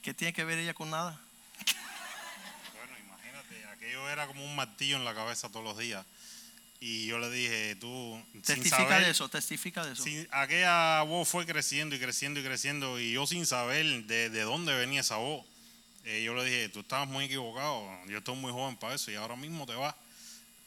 [0.00, 1.20] ¿Qué tiene que ver ella con nada?
[2.72, 6.06] Bueno, imagínate, aquello era como un martillo en la cabeza todos los días.
[6.80, 10.02] Y yo le dije, tú, sin Testifica saber, de eso, testifica de eso.
[10.04, 13.00] sin- aquella voz fue creciendo y creciendo y creciendo.
[13.00, 15.44] Y yo sin saber de, de dónde venía esa voz,
[16.04, 19.16] eh, yo le dije, tú estabas muy equivocado, yo estoy muy joven para eso y
[19.16, 19.94] ahora mismo te vas.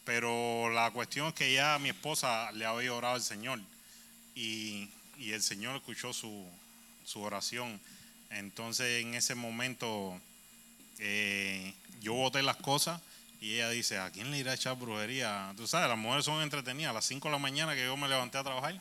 [0.04, 3.60] Pero la cuestión es que ya mi esposa le había orado al Señor
[4.34, 6.46] y, y el Señor escuchó su,
[7.06, 7.80] su oración.
[8.30, 10.20] Entonces en ese momento
[10.98, 13.00] eh, yo boté las cosas
[13.42, 15.52] y ella dice, ¿a quién le irá a echar brujería?
[15.56, 16.90] Tú sabes, las mujeres son entretenidas.
[16.90, 18.80] A las 5 de la mañana que yo me levanté a trabajar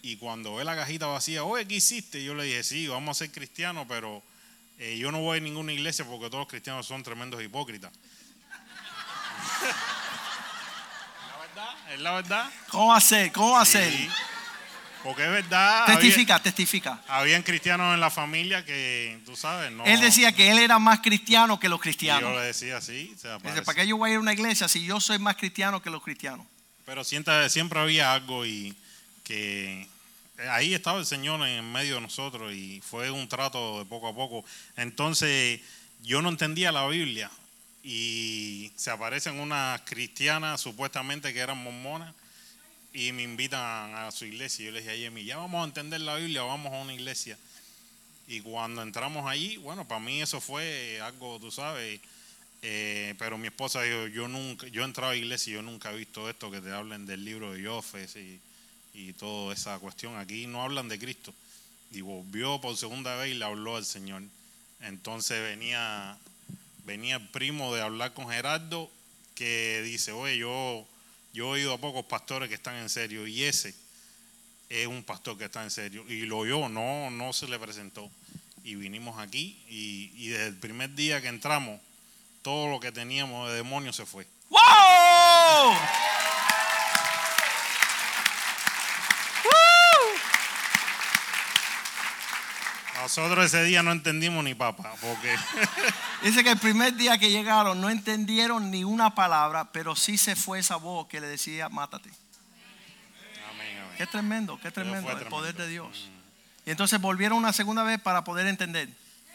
[0.00, 2.24] y cuando ve la cajita vacía, oye, ¿qué hiciste?
[2.24, 4.22] Yo le dije, sí, vamos a ser cristianos, pero
[4.78, 7.92] eh, yo no voy a ninguna iglesia porque todos los cristianos son tremendos hipócritas.
[11.28, 12.50] la verdad, es la verdad.
[12.70, 13.32] ¿Cómo ser?
[13.32, 13.92] ¿Cómo ser?
[13.92, 14.08] Sí,
[15.02, 15.84] porque es verdad.
[15.84, 17.02] había- Testifica, testifica.
[17.08, 19.84] habían cristianos en la familia que, tú sabes, no.
[19.84, 22.30] Él decía que él era más cristiano que los y cristianos.
[22.32, 23.28] yo le decía así, Dice.
[23.64, 25.90] ¿para qué yo voy a ir a una iglesia si yo soy más cristiano que
[25.90, 26.46] los cristianos?
[26.84, 28.76] Pero siempre, siempre había algo y
[29.24, 29.86] que
[30.50, 34.14] ahí estaba el Señor en medio de nosotros y fue un trato de poco a
[34.14, 34.44] poco.
[34.76, 35.60] Entonces
[36.02, 37.30] yo no entendía la Biblia
[37.84, 42.14] y se aparecen unas cristianas supuestamente que eran mormonas
[42.92, 44.66] y me invitan a su iglesia.
[44.66, 47.38] Yo le dije a Yemi, ya vamos a entender la Biblia, vamos a una iglesia.
[48.28, 52.00] Y cuando entramos allí, bueno, para mí eso fue algo, tú sabes,
[52.62, 55.92] eh, pero mi esposa dijo, yo nunca, yo he entrado a iglesia y yo nunca
[55.92, 58.40] he visto esto que te hablen del libro de Jofes y,
[58.94, 60.16] y toda esa cuestión.
[60.16, 61.34] Aquí no hablan de Cristo.
[61.90, 64.22] Y volvió por segunda vez y le habló al Señor.
[64.80, 66.16] Entonces venía,
[66.84, 68.90] venía el primo de hablar con Gerardo
[69.34, 70.86] que dice, oye, yo,
[71.32, 73.74] yo he oído a pocos pastores que están en serio y ese
[74.68, 76.04] es un pastor que está en serio.
[76.08, 78.10] Y lo oyó, no, no se le presentó.
[78.64, 81.80] Y vinimos aquí y, y desde el primer día que entramos,
[82.42, 84.26] todo lo que teníamos de demonios se fue.
[84.48, 85.74] ¡Wow!
[93.02, 95.34] Nosotros ese día no entendimos ni papa, porque
[96.22, 100.36] Dice que el primer día que llegaron no entendieron ni una palabra, pero sí se
[100.36, 102.10] fue esa voz que le decía, mátate.
[103.50, 103.94] Amén, amén.
[103.98, 105.30] Qué tremendo, qué tremendo el tremendo.
[105.30, 106.10] poder de Dios.
[106.64, 108.88] Y entonces volvieron una segunda vez para poder entender.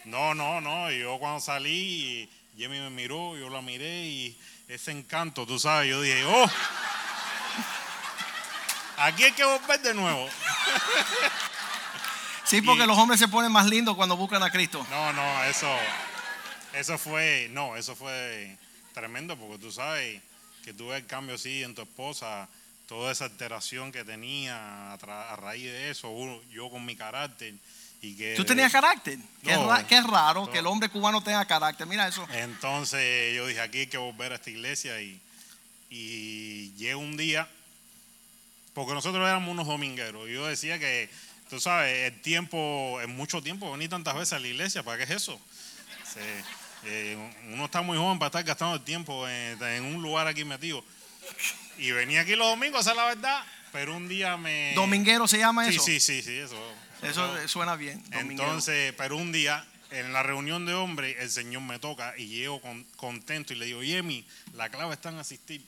[0.06, 0.90] No, no, no.
[0.90, 4.40] Yo cuando salí, Jimmy me miró, yo la miré y
[4.70, 6.50] ese encanto, tú sabes, yo dije, oh,
[8.98, 10.30] aquí hay que volver de nuevo.
[12.50, 14.86] Sí, porque Y- los hombres se ponen más lindos cuando buscan a Cristo.
[14.90, 15.70] No, no, eso,
[16.74, 18.58] eso fue, no, eso fue
[18.94, 20.22] tremendo porque tú sabes
[20.64, 22.48] que tú ves el cambio así en tu esposa,
[22.88, 26.10] toda esa alteración que tenía a, tra- a raíz de eso,
[26.50, 27.54] yo con mi carácter.
[28.02, 29.18] Y que ¿Tú tenías carácter?
[29.44, 29.70] Qué, No.
[29.88, 31.88] qué raro que el hombre cubano tenga carácter.
[31.88, 32.26] Mira eso.
[32.32, 35.20] Entonces yo dije, aquí hay que volver a esta iglesia y,
[35.90, 37.48] y llega un día,
[38.74, 41.10] porque nosotros éramos unos domingueros, y yo decía que,
[41.50, 45.04] tú sabes, el tiempo, es mucho tiempo venir tantas veces a la iglesia, ¿para qué
[45.04, 45.40] es eso?
[46.86, 47.18] Eh,
[47.52, 50.84] uno está muy joven para estar gastando el tiempo en, en un lugar aquí metido.
[51.78, 54.74] Y venía aquí los domingos, esa es la verdad, pero un día me...
[54.76, 55.84] ¿Dominguero se llama Sí, eso?
[55.84, 56.58] sí, sí, sí, eso.
[57.04, 58.02] Eso suena bien.
[58.10, 58.44] dominguero.
[58.44, 62.60] Entonces, pero un día, en la reunión de hombres, el Señor me toca y llego
[62.62, 65.62] con- contento y le digo, Yemi, la clave está en asistir.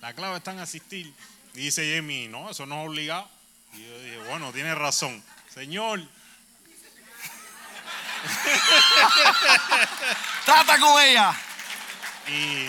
[0.00, 1.12] La clave está en asistir.
[1.54, 3.28] Y dice Yemi, no, eso no es obligado.
[3.72, 5.22] Y yo dije, bueno, tiene razón.
[5.52, 6.00] Señor,
[10.44, 11.32] Trata con ella.
[12.28, 12.68] y,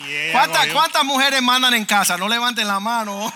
[0.00, 2.16] y ella ¿Cuántas, cuántas mujeres mandan en casa?
[2.16, 3.32] No levanten la mano.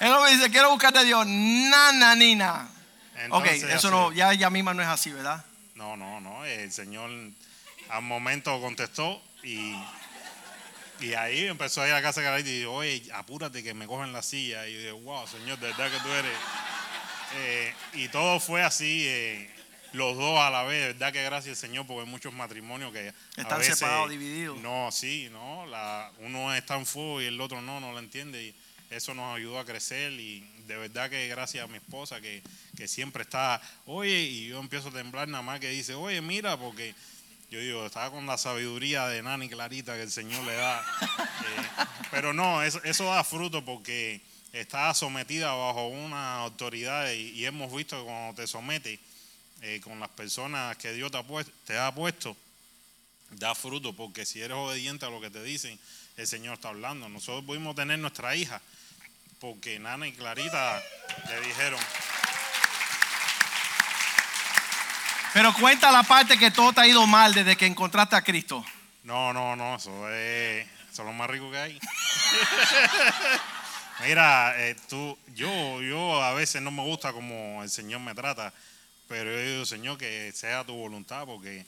[0.00, 1.26] Él me dice, quiero buscarte a Dios.
[1.26, 2.68] Nana, nina.
[3.30, 5.44] ok, Entonces, eso así- no, ya ella misma no es así, ¿verdad?
[5.74, 6.44] No, no, no.
[6.44, 7.10] El Señor
[7.90, 9.74] al momento contestó y,
[11.00, 14.12] y ahí empezó a ir a casa de y dijo, oye, apúrate que me cogen
[14.12, 14.66] la silla.
[14.66, 16.32] Y yo dije, wow, Señor, de verdad que tú eres.
[17.36, 19.50] Eh, y todo fue así, eh,
[19.92, 20.80] los dos a la vez.
[20.80, 23.08] De verdad que gracias al Señor, porque hay muchos matrimonios que.
[23.36, 24.58] a Están veces- separados, divididos.
[24.60, 25.66] No, sí, no.
[25.66, 28.42] La, uno está en fuego y el otro no, no lo entiende.
[28.44, 28.54] Y
[28.90, 30.12] eso nos ayudó a crecer.
[30.14, 32.42] Y de verdad que gracias a mi esposa, que,
[32.76, 36.56] que siempre está, oye, y yo empiezo a temblar nada más que dice, oye, mira,
[36.56, 36.94] porque.
[37.50, 40.84] Yo digo, estaba con la sabiduría de Nani Clarita que el Señor le da.
[41.38, 44.20] Eh, pero no, eso, da fruto porque
[44.52, 48.98] está sometida bajo una autoridad y, y hemos visto que cuando te sometes
[49.62, 52.36] eh, con las personas que Dios te ha, puesto, te ha puesto,
[53.30, 55.78] da fruto porque si eres obediente a lo que te dicen,
[56.16, 57.08] el Señor está hablando.
[57.08, 58.60] Nosotros pudimos tener nuestra hija
[59.40, 60.82] porque Nana y Clarita
[61.28, 61.80] le dijeron,
[65.38, 68.64] Pero cuenta la parte que todo te ha ido mal desde que encontraste a Cristo.
[69.04, 71.78] No, no, no, eso es, eso es lo más rico que hay.
[74.04, 78.52] Mira, eh, tú, yo, yo a veces no me gusta como el Señor me trata,
[79.06, 81.64] pero yo digo, Señor, que sea tu voluntad, porque,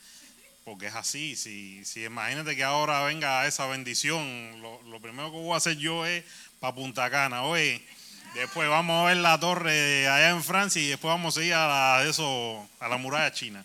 [0.64, 1.36] porque es así.
[1.36, 5.76] Si, si imagínate que ahora venga esa bendición, lo, lo primero que voy a hacer
[5.76, 6.24] yo es
[6.58, 7.44] para Punta Cana.
[7.44, 7.86] Oye,
[8.34, 11.66] después vamos a ver la torre allá en Francia y después vamos a ir a
[11.66, 13.64] la, eso, a la muralla china.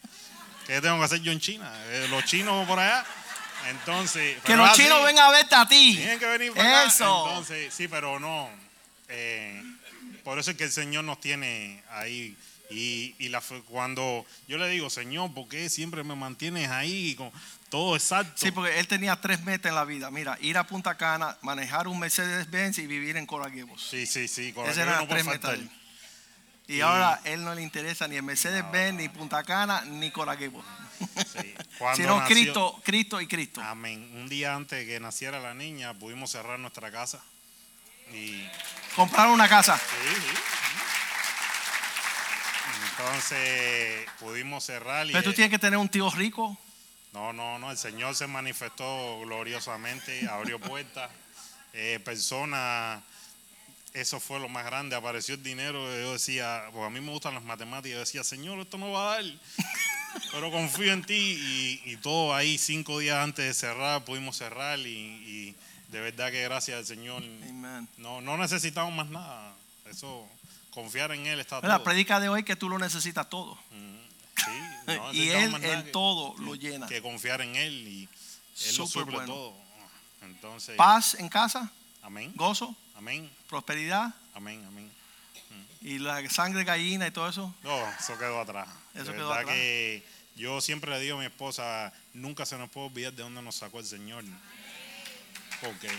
[0.68, 1.72] ¿Qué tengo que hacer yo en China?
[1.90, 3.06] Eh, Los chinos por allá.
[3.70, 5.96] Entonces, Que los chinos vengan a verte a ti.
[5.96, 6.88] Tienen que venir para acá.
[6.90, 7.28] Eso.
[7.30, 8.50] Entonces, sí, pero no.
[9.10, 9.62] eh,
[10.24, 12.36] por eso es que el Señor nos tiene ahí.
[12.72, 17.16] Y, y la, fe- cuando yo le digo, Señor, ¿por qué siempre me mantienes ahí
[17.70, 18.34] todo exacto?
[18.36, 20.10] Sí, porque él tenía tres metas en la vida.
[20.12, 23.82] Mira, ir a Punta Cana, manejar un Mercedes-Benz y vivir en Coral Gables.
[23.82, 25.58] sí, sí, sí, con Esas eran no tres metas faltar.
[25.58, 25.72] de él.
[26.68, 30.38] Y Y- ahora él no le interesa ni el Mercedes-Benz, ni Punta Cana, ni Coral
[30.38, 30.64] Gables.
[31.28, 31.54] Sí.
[31.96, 33.62] Sino nació- Cristo, Cristo y Cristo.
[33.62, 34.10] Amén.
[34.16, 37.22] Un día antes de que naciera la niña, pudimos cerrar nuestra casa.
[38.14, 38.48] Y
[38.96, 39.78] Compraron una casa.
[39.78, 40.38] Sí, sí.
[42.92, 46.58] Entonces pudimos cerrar y Pero tú tienes que tener un tío rico.
[47.16, 51.10] No, no, no, el Señor se manifestó gloriosamente, abrió puertas,
[51.74, 53.02] eh, personas,
[53.94, 57.34] eso fue lo más grande, apareció el dinero, yo decía, pues a mí me gustan
[57.34, 59.24] las matemáticas, yo decía, Señor, esto no va a dar,
[60.34, 61.16] pero confío en ti
[61.86, 65.56] y, y todo ahí, cinco días antes de cerrar, pudimos cerrar y, y
[65.90, 67.88] de verdad que gracias al Señor, Amen.
[67.98, 69.56] no, no necesitamos más nada,
[69.90, 70.28] eso,
[70.72, 71.84] confiar en Él está La todo.
[71.86, 73.58] predica de hoy que tú lo necesitas todo.
[74.46, 74.52] Sí,
[74.88, 76.88] no y él en que- todo lo llena.
[76.88, 79.34] que confiar en Él y Él lo Súper suple bueno.
[79.34, 79.58] todo.
[80.22, 81.72] Entonces, Paz en casa,
[82.02, 84.92] amén, gozo, amén, prosperidad amén, amén.
[85.82, 87.54] y la sangre de gallina y todo eso.
[87.64, 88.68] No, eso quedó atrás.
[88.94, 89.48] Eso de quedó atrás.
[89.54, 90.04] que
[90.36, 93.56] yo siempre le digo a mi esposa, nunca se nos puede olvidar de dónde nos
[93.56, 94.24] sacó el Señor.
[95.62, 95.90] Porque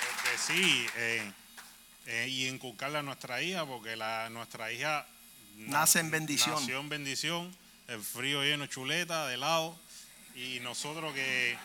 [0.00, 1.32] porque sí, eh,
[2.12, 5.06] eh, y inculcarle a nuestra hija, porque la, nuestra hija
[5.56, 6.54] na- Nace en bendición.
[6.56, 7.56] Nació en bendición,
[7.88, 9.78] el frío lleno de chuleta, de helado,
[10.34, 11.56] y nosotros que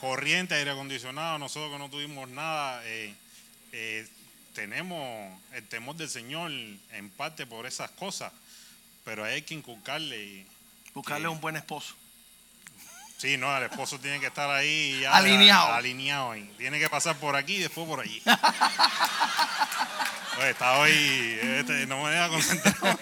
[0.00, 3.14] corriente, aire acondicionado, nosotros que no tuvimos nada, eh,
[3.72, 4.08] eh,
[4.54, 8.32] tenemos el temor del Señor en parte por esas cosas,
[9.04, 10.24] pero hay que inculcarle.
[10.24, 10.46] y-
[10.94, 11.94] Buscarle un buen esposo.
[13.24, 15.72] Sí, no, el esposo tiene que estar ahí ya Alineado.
[15.72, 16.42] alineado ahí.
[16.58, 18.22] Tiene que pasar por aquí y después por allí.
[20.38, 22.74] Oye, está hoy, este, no me deja concentrar.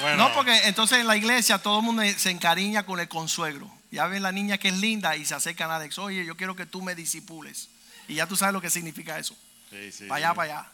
[0.00, 3.68] Bueno, No, porque entonces en la iglesia todo el mundo se encariña con el consuegro.
[3.90, 5.98] Ya ven la niña que es linda y se acercan a Alex.
[5.98, 7.68] Oye, yo quiero que tú me disipules.
[8.08, 9.36] Y ya tú sabes lo que significa eso.
[9.70, 10.36] sí, sí, Para allá, sí.
[10.36, 10.66] para allá.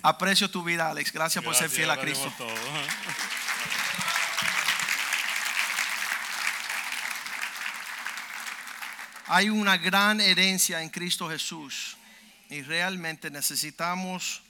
[0.02, 1.12] Aprecio tu vida, Alex.
[1.12, 2.44] Gracias por ser gracias, fiel a gracias Cristo.
[2.46, 2.56] por todo.
[9.32, 11.96] Hay una gran herencia en Cristo Jesús
[12.48, 14.42] y realmente necesitamos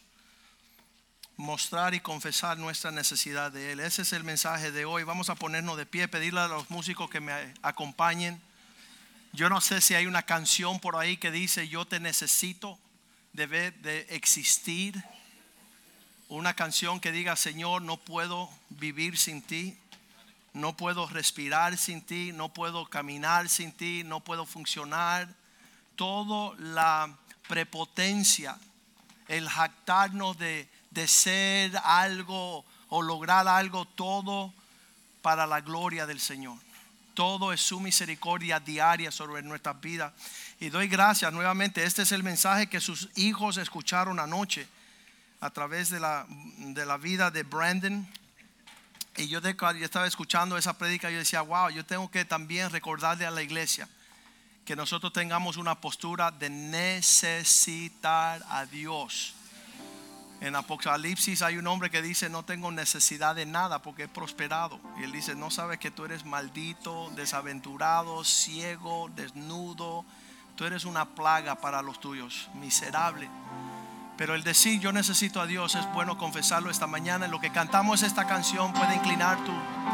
[1.37, 3.81] mostrar y confesar nuestra necesidad de Él.
[3.81, 5.03] Ese es el mensaje de hoy.
[5.03, 8.41] Vamos a ponernos de pie, pedirle a los músicos que me acompañen.
[9.35, 12.79] Yo no sé si hay una canción por ahí que dice yo te necesito,
[13.35, 15.05] debe de existir.
[16.31, 19.77] Una canción que diga Señor, no puedo vivir sin ti.
[20.53, 25.29] No puedo respirar sin ti, no puedo caminar sin ti, no puedo funcionar.
[25.97, 27.17] Toda la
[27.49, 28.59] prepotencia,
[29.29, 34.53] el jactarnos de, de ser algo o lograr algo, todo
[35.23, 36.59] para la gloria del Señor.
[37.15, 40.13] Todo es su misericordia diaria sobre nuestras vidas.
[40.59, 41.85] Y doy gracias nuevamente.
[41.85, 44.67] Este es el mensaje que sus hijos escucharon anoche
[45.41, 48.07] a través de la, de la vida de Brandon.
[49.17, 52.71] Y yo, de- yo estaba escuchando esa prédica, yo decía, wow, yo tengo que también
[52.71, 53.89] recordarle a la iglesia
[54.65, 59.35] que nosotros tengamos una postura de necesitar a Dios.
[60.41, 64.81] En Apocalipsis hay un hombre que dice, no tengo necesidad de nada porque he prosperado.
[64.99, 70.05] Y él dice, no sabes que tú eres maldito, desaventurado, ciego, desnudo.
[70.57, 73.29] Tú eres una plaga para los tuyos, miserable.
[74.21, 77.25] Pero el decir yo necesito a Dios es bueno confesarlo esta mañana.
[77.25, 79.53] En lo que cantamos esta canción puede inclinar tu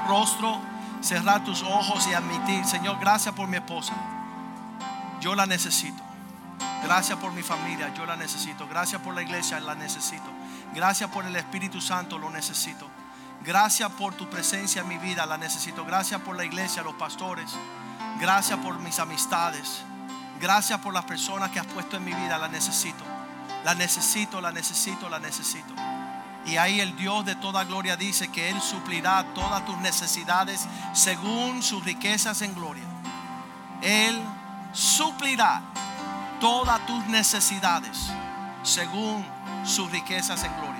[0.08, 0.60] rostro,
[1.00, 3.94] cerrar tus ojos y admitir, Señor, gracias por mi esposa.
[5.20, 6.02] Yo la necesito.
[6.82, 8.66] Gracias por mi familia, yo la necesito.
[8.66, 10.28] Gracias por la iglesia, la necesito.
[10.74, 12.90] Gracias por el Espíritu Santo, lo necesito.
[13.44, 15.84] Gracias por tu presencia en mi vida, la necesito.
[15.84, 17.52] Gracias por la iglesia, los pastores.
[18.18, 19.82] Gracias por mis amistades.
[20.40, 23.15] Gracias por las personas que has puesto en mi vida, la necesito.
[23.66, 25.74] La necesito, la necesito, la necesito.
[26.46, 31.64] Y ahí el Dios de toda gloria dice que Él suplirá todas tus necesidades según
[31.64, 32.84] sus riquezas en gloria.
[33.82, 34.22] Él
[34.72, 35.62] suplirá
[36.38, 38.06] todas tus necesidades
[38.62, 39.26] según
[39.64, 40.75] sus riquezas en gloria.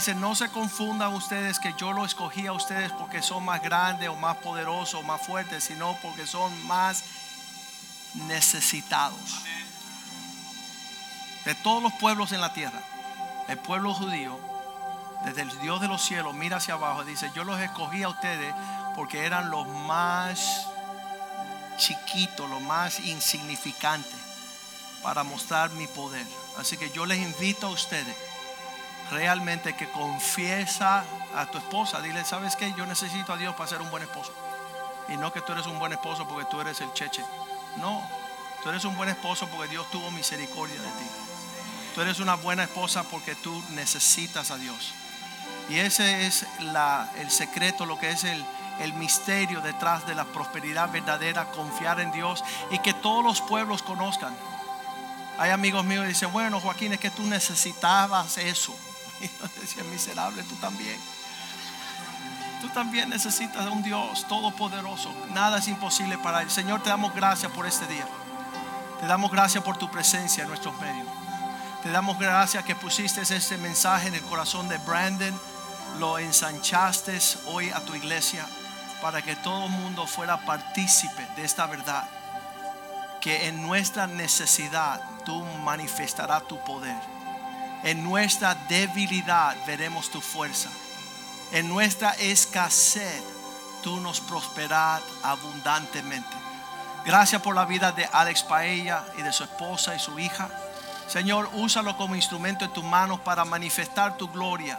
[0.00, 4.08] Dice, no se confundan ustedes que yo lo escogí a ustedes porque son más grandes
[4.08, 7.04] o más poderosos o más fuertes, sino porque son más
[8.14, 9.44] necesitados.
[11.44, 12.80] De todos los pueblos en la tierra,
[13.48, 14.40] el pueblo judío,
[15.26, 18.54] desde el Dios de los cielos, mira hacia abajo, dice, yo los escogí a ustedes
[18.96, 20.66] porque eran los más
[21.76, 24.18] chiquitos, los más insignificantes
[25.02, 26.26] para mostrar mi poder.
[26.56, 28.29] Así que yo les invito a ustedes
[29.10, 31.04] realmente que confiesa
[31.34, 32.72] a tu esposa, dile, ¿sabes qué?
[32.76, 34.32] Yo necesito a Dios para ser un buen esposo.
[35.08, 37.24] Y no que tú eres un buen esposo porque tú eres el cheche.
[37.78, 38.02] No,
[38.62, 41.06] tú eres un buen esposo porque Dios tuvo misericordia de ti.
[41.94, 44.94] Tú eres una buena esposa porque tú necesitas a Dios.
[45.68, 48.44] Y ese es la, el secreto, lo que es el,
[48.80, 53.82] el misterio detrás de la prosperidad verdadera, confiar en Dios y que todos los pueblos
[53.82, 54.34] conozcan.
[55.38, 58.76] Hay amigos míos que dicen, bueno, Joaquín, es que tú necesitabas eso.
[59.20, 60.98] Y yo decía, miserable, tú también.
[62.60, 65.14] Tú también necesitas un Dios todopoderoso.
[65.32, 66.50] Nada es imposible para Él.
[66.50, 68.06] Señor, te damos gracias por este día.
[69.00, 71.08] Te damos gracias por tu presencia en nuestros medios.
[71.82, 75.38] Te damos gracias que pusiste ese mensaje en el corazón de Brandon.
[75.98, 78.46] Lo ensanchaste hoy a tu iglesia
[79.00, 82.04] para que todo el mundo fuera partícipe de esta verdad.
[83.22, 87.19] Que en nuestra necesidad tú manifestarás tu poder.
[87.82, 90.68] En nuestra debilidad veremos tu fuerza.
[91.52, 93.22] En nuestra escasez
[93.82, 96.36] tú nos prosperarás abundantemente.
[97.04, 100.50] Gracias por la vida de Alex Paella y de su esposa y su hija.
[101.08, 104.78] Señor, úsalo como instrumento en tus manos para manifestar tu gloria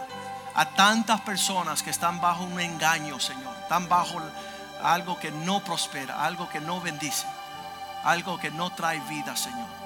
[0.54, 3.54] a tantas personas que están bajo un engaño, Señor.
[3.62, 4.20] Están bajo
[4.82, 7.26] algo que no prospera, algo que no bendice,
[8.04, 9.81] algo que no trae vida, Señor.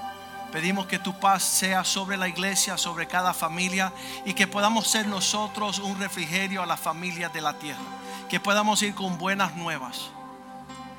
[0.53, 3.93] Pedimos que tu paz sea sobre la iglesia, sobre cada familia
[4.25, 7.81] y que podamos ser nosotros un refrigerio a las familias de la tierra.
[8.29, 10.11] Que podamos ir con buenas nuevas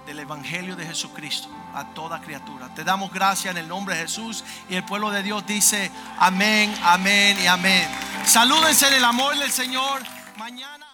[0.05, 2.73] del Evangelio de Jesucristo a toda criatura.
[2.73, 6.73] Te damos gracias en el nombre de Jesús y el pueblo de Dios dice amén,
[6.83, 7.87] amén y amén.
[8.25, 10.01] Salúdense en el amor del Señor.
[10.37, 10.86] Mañana.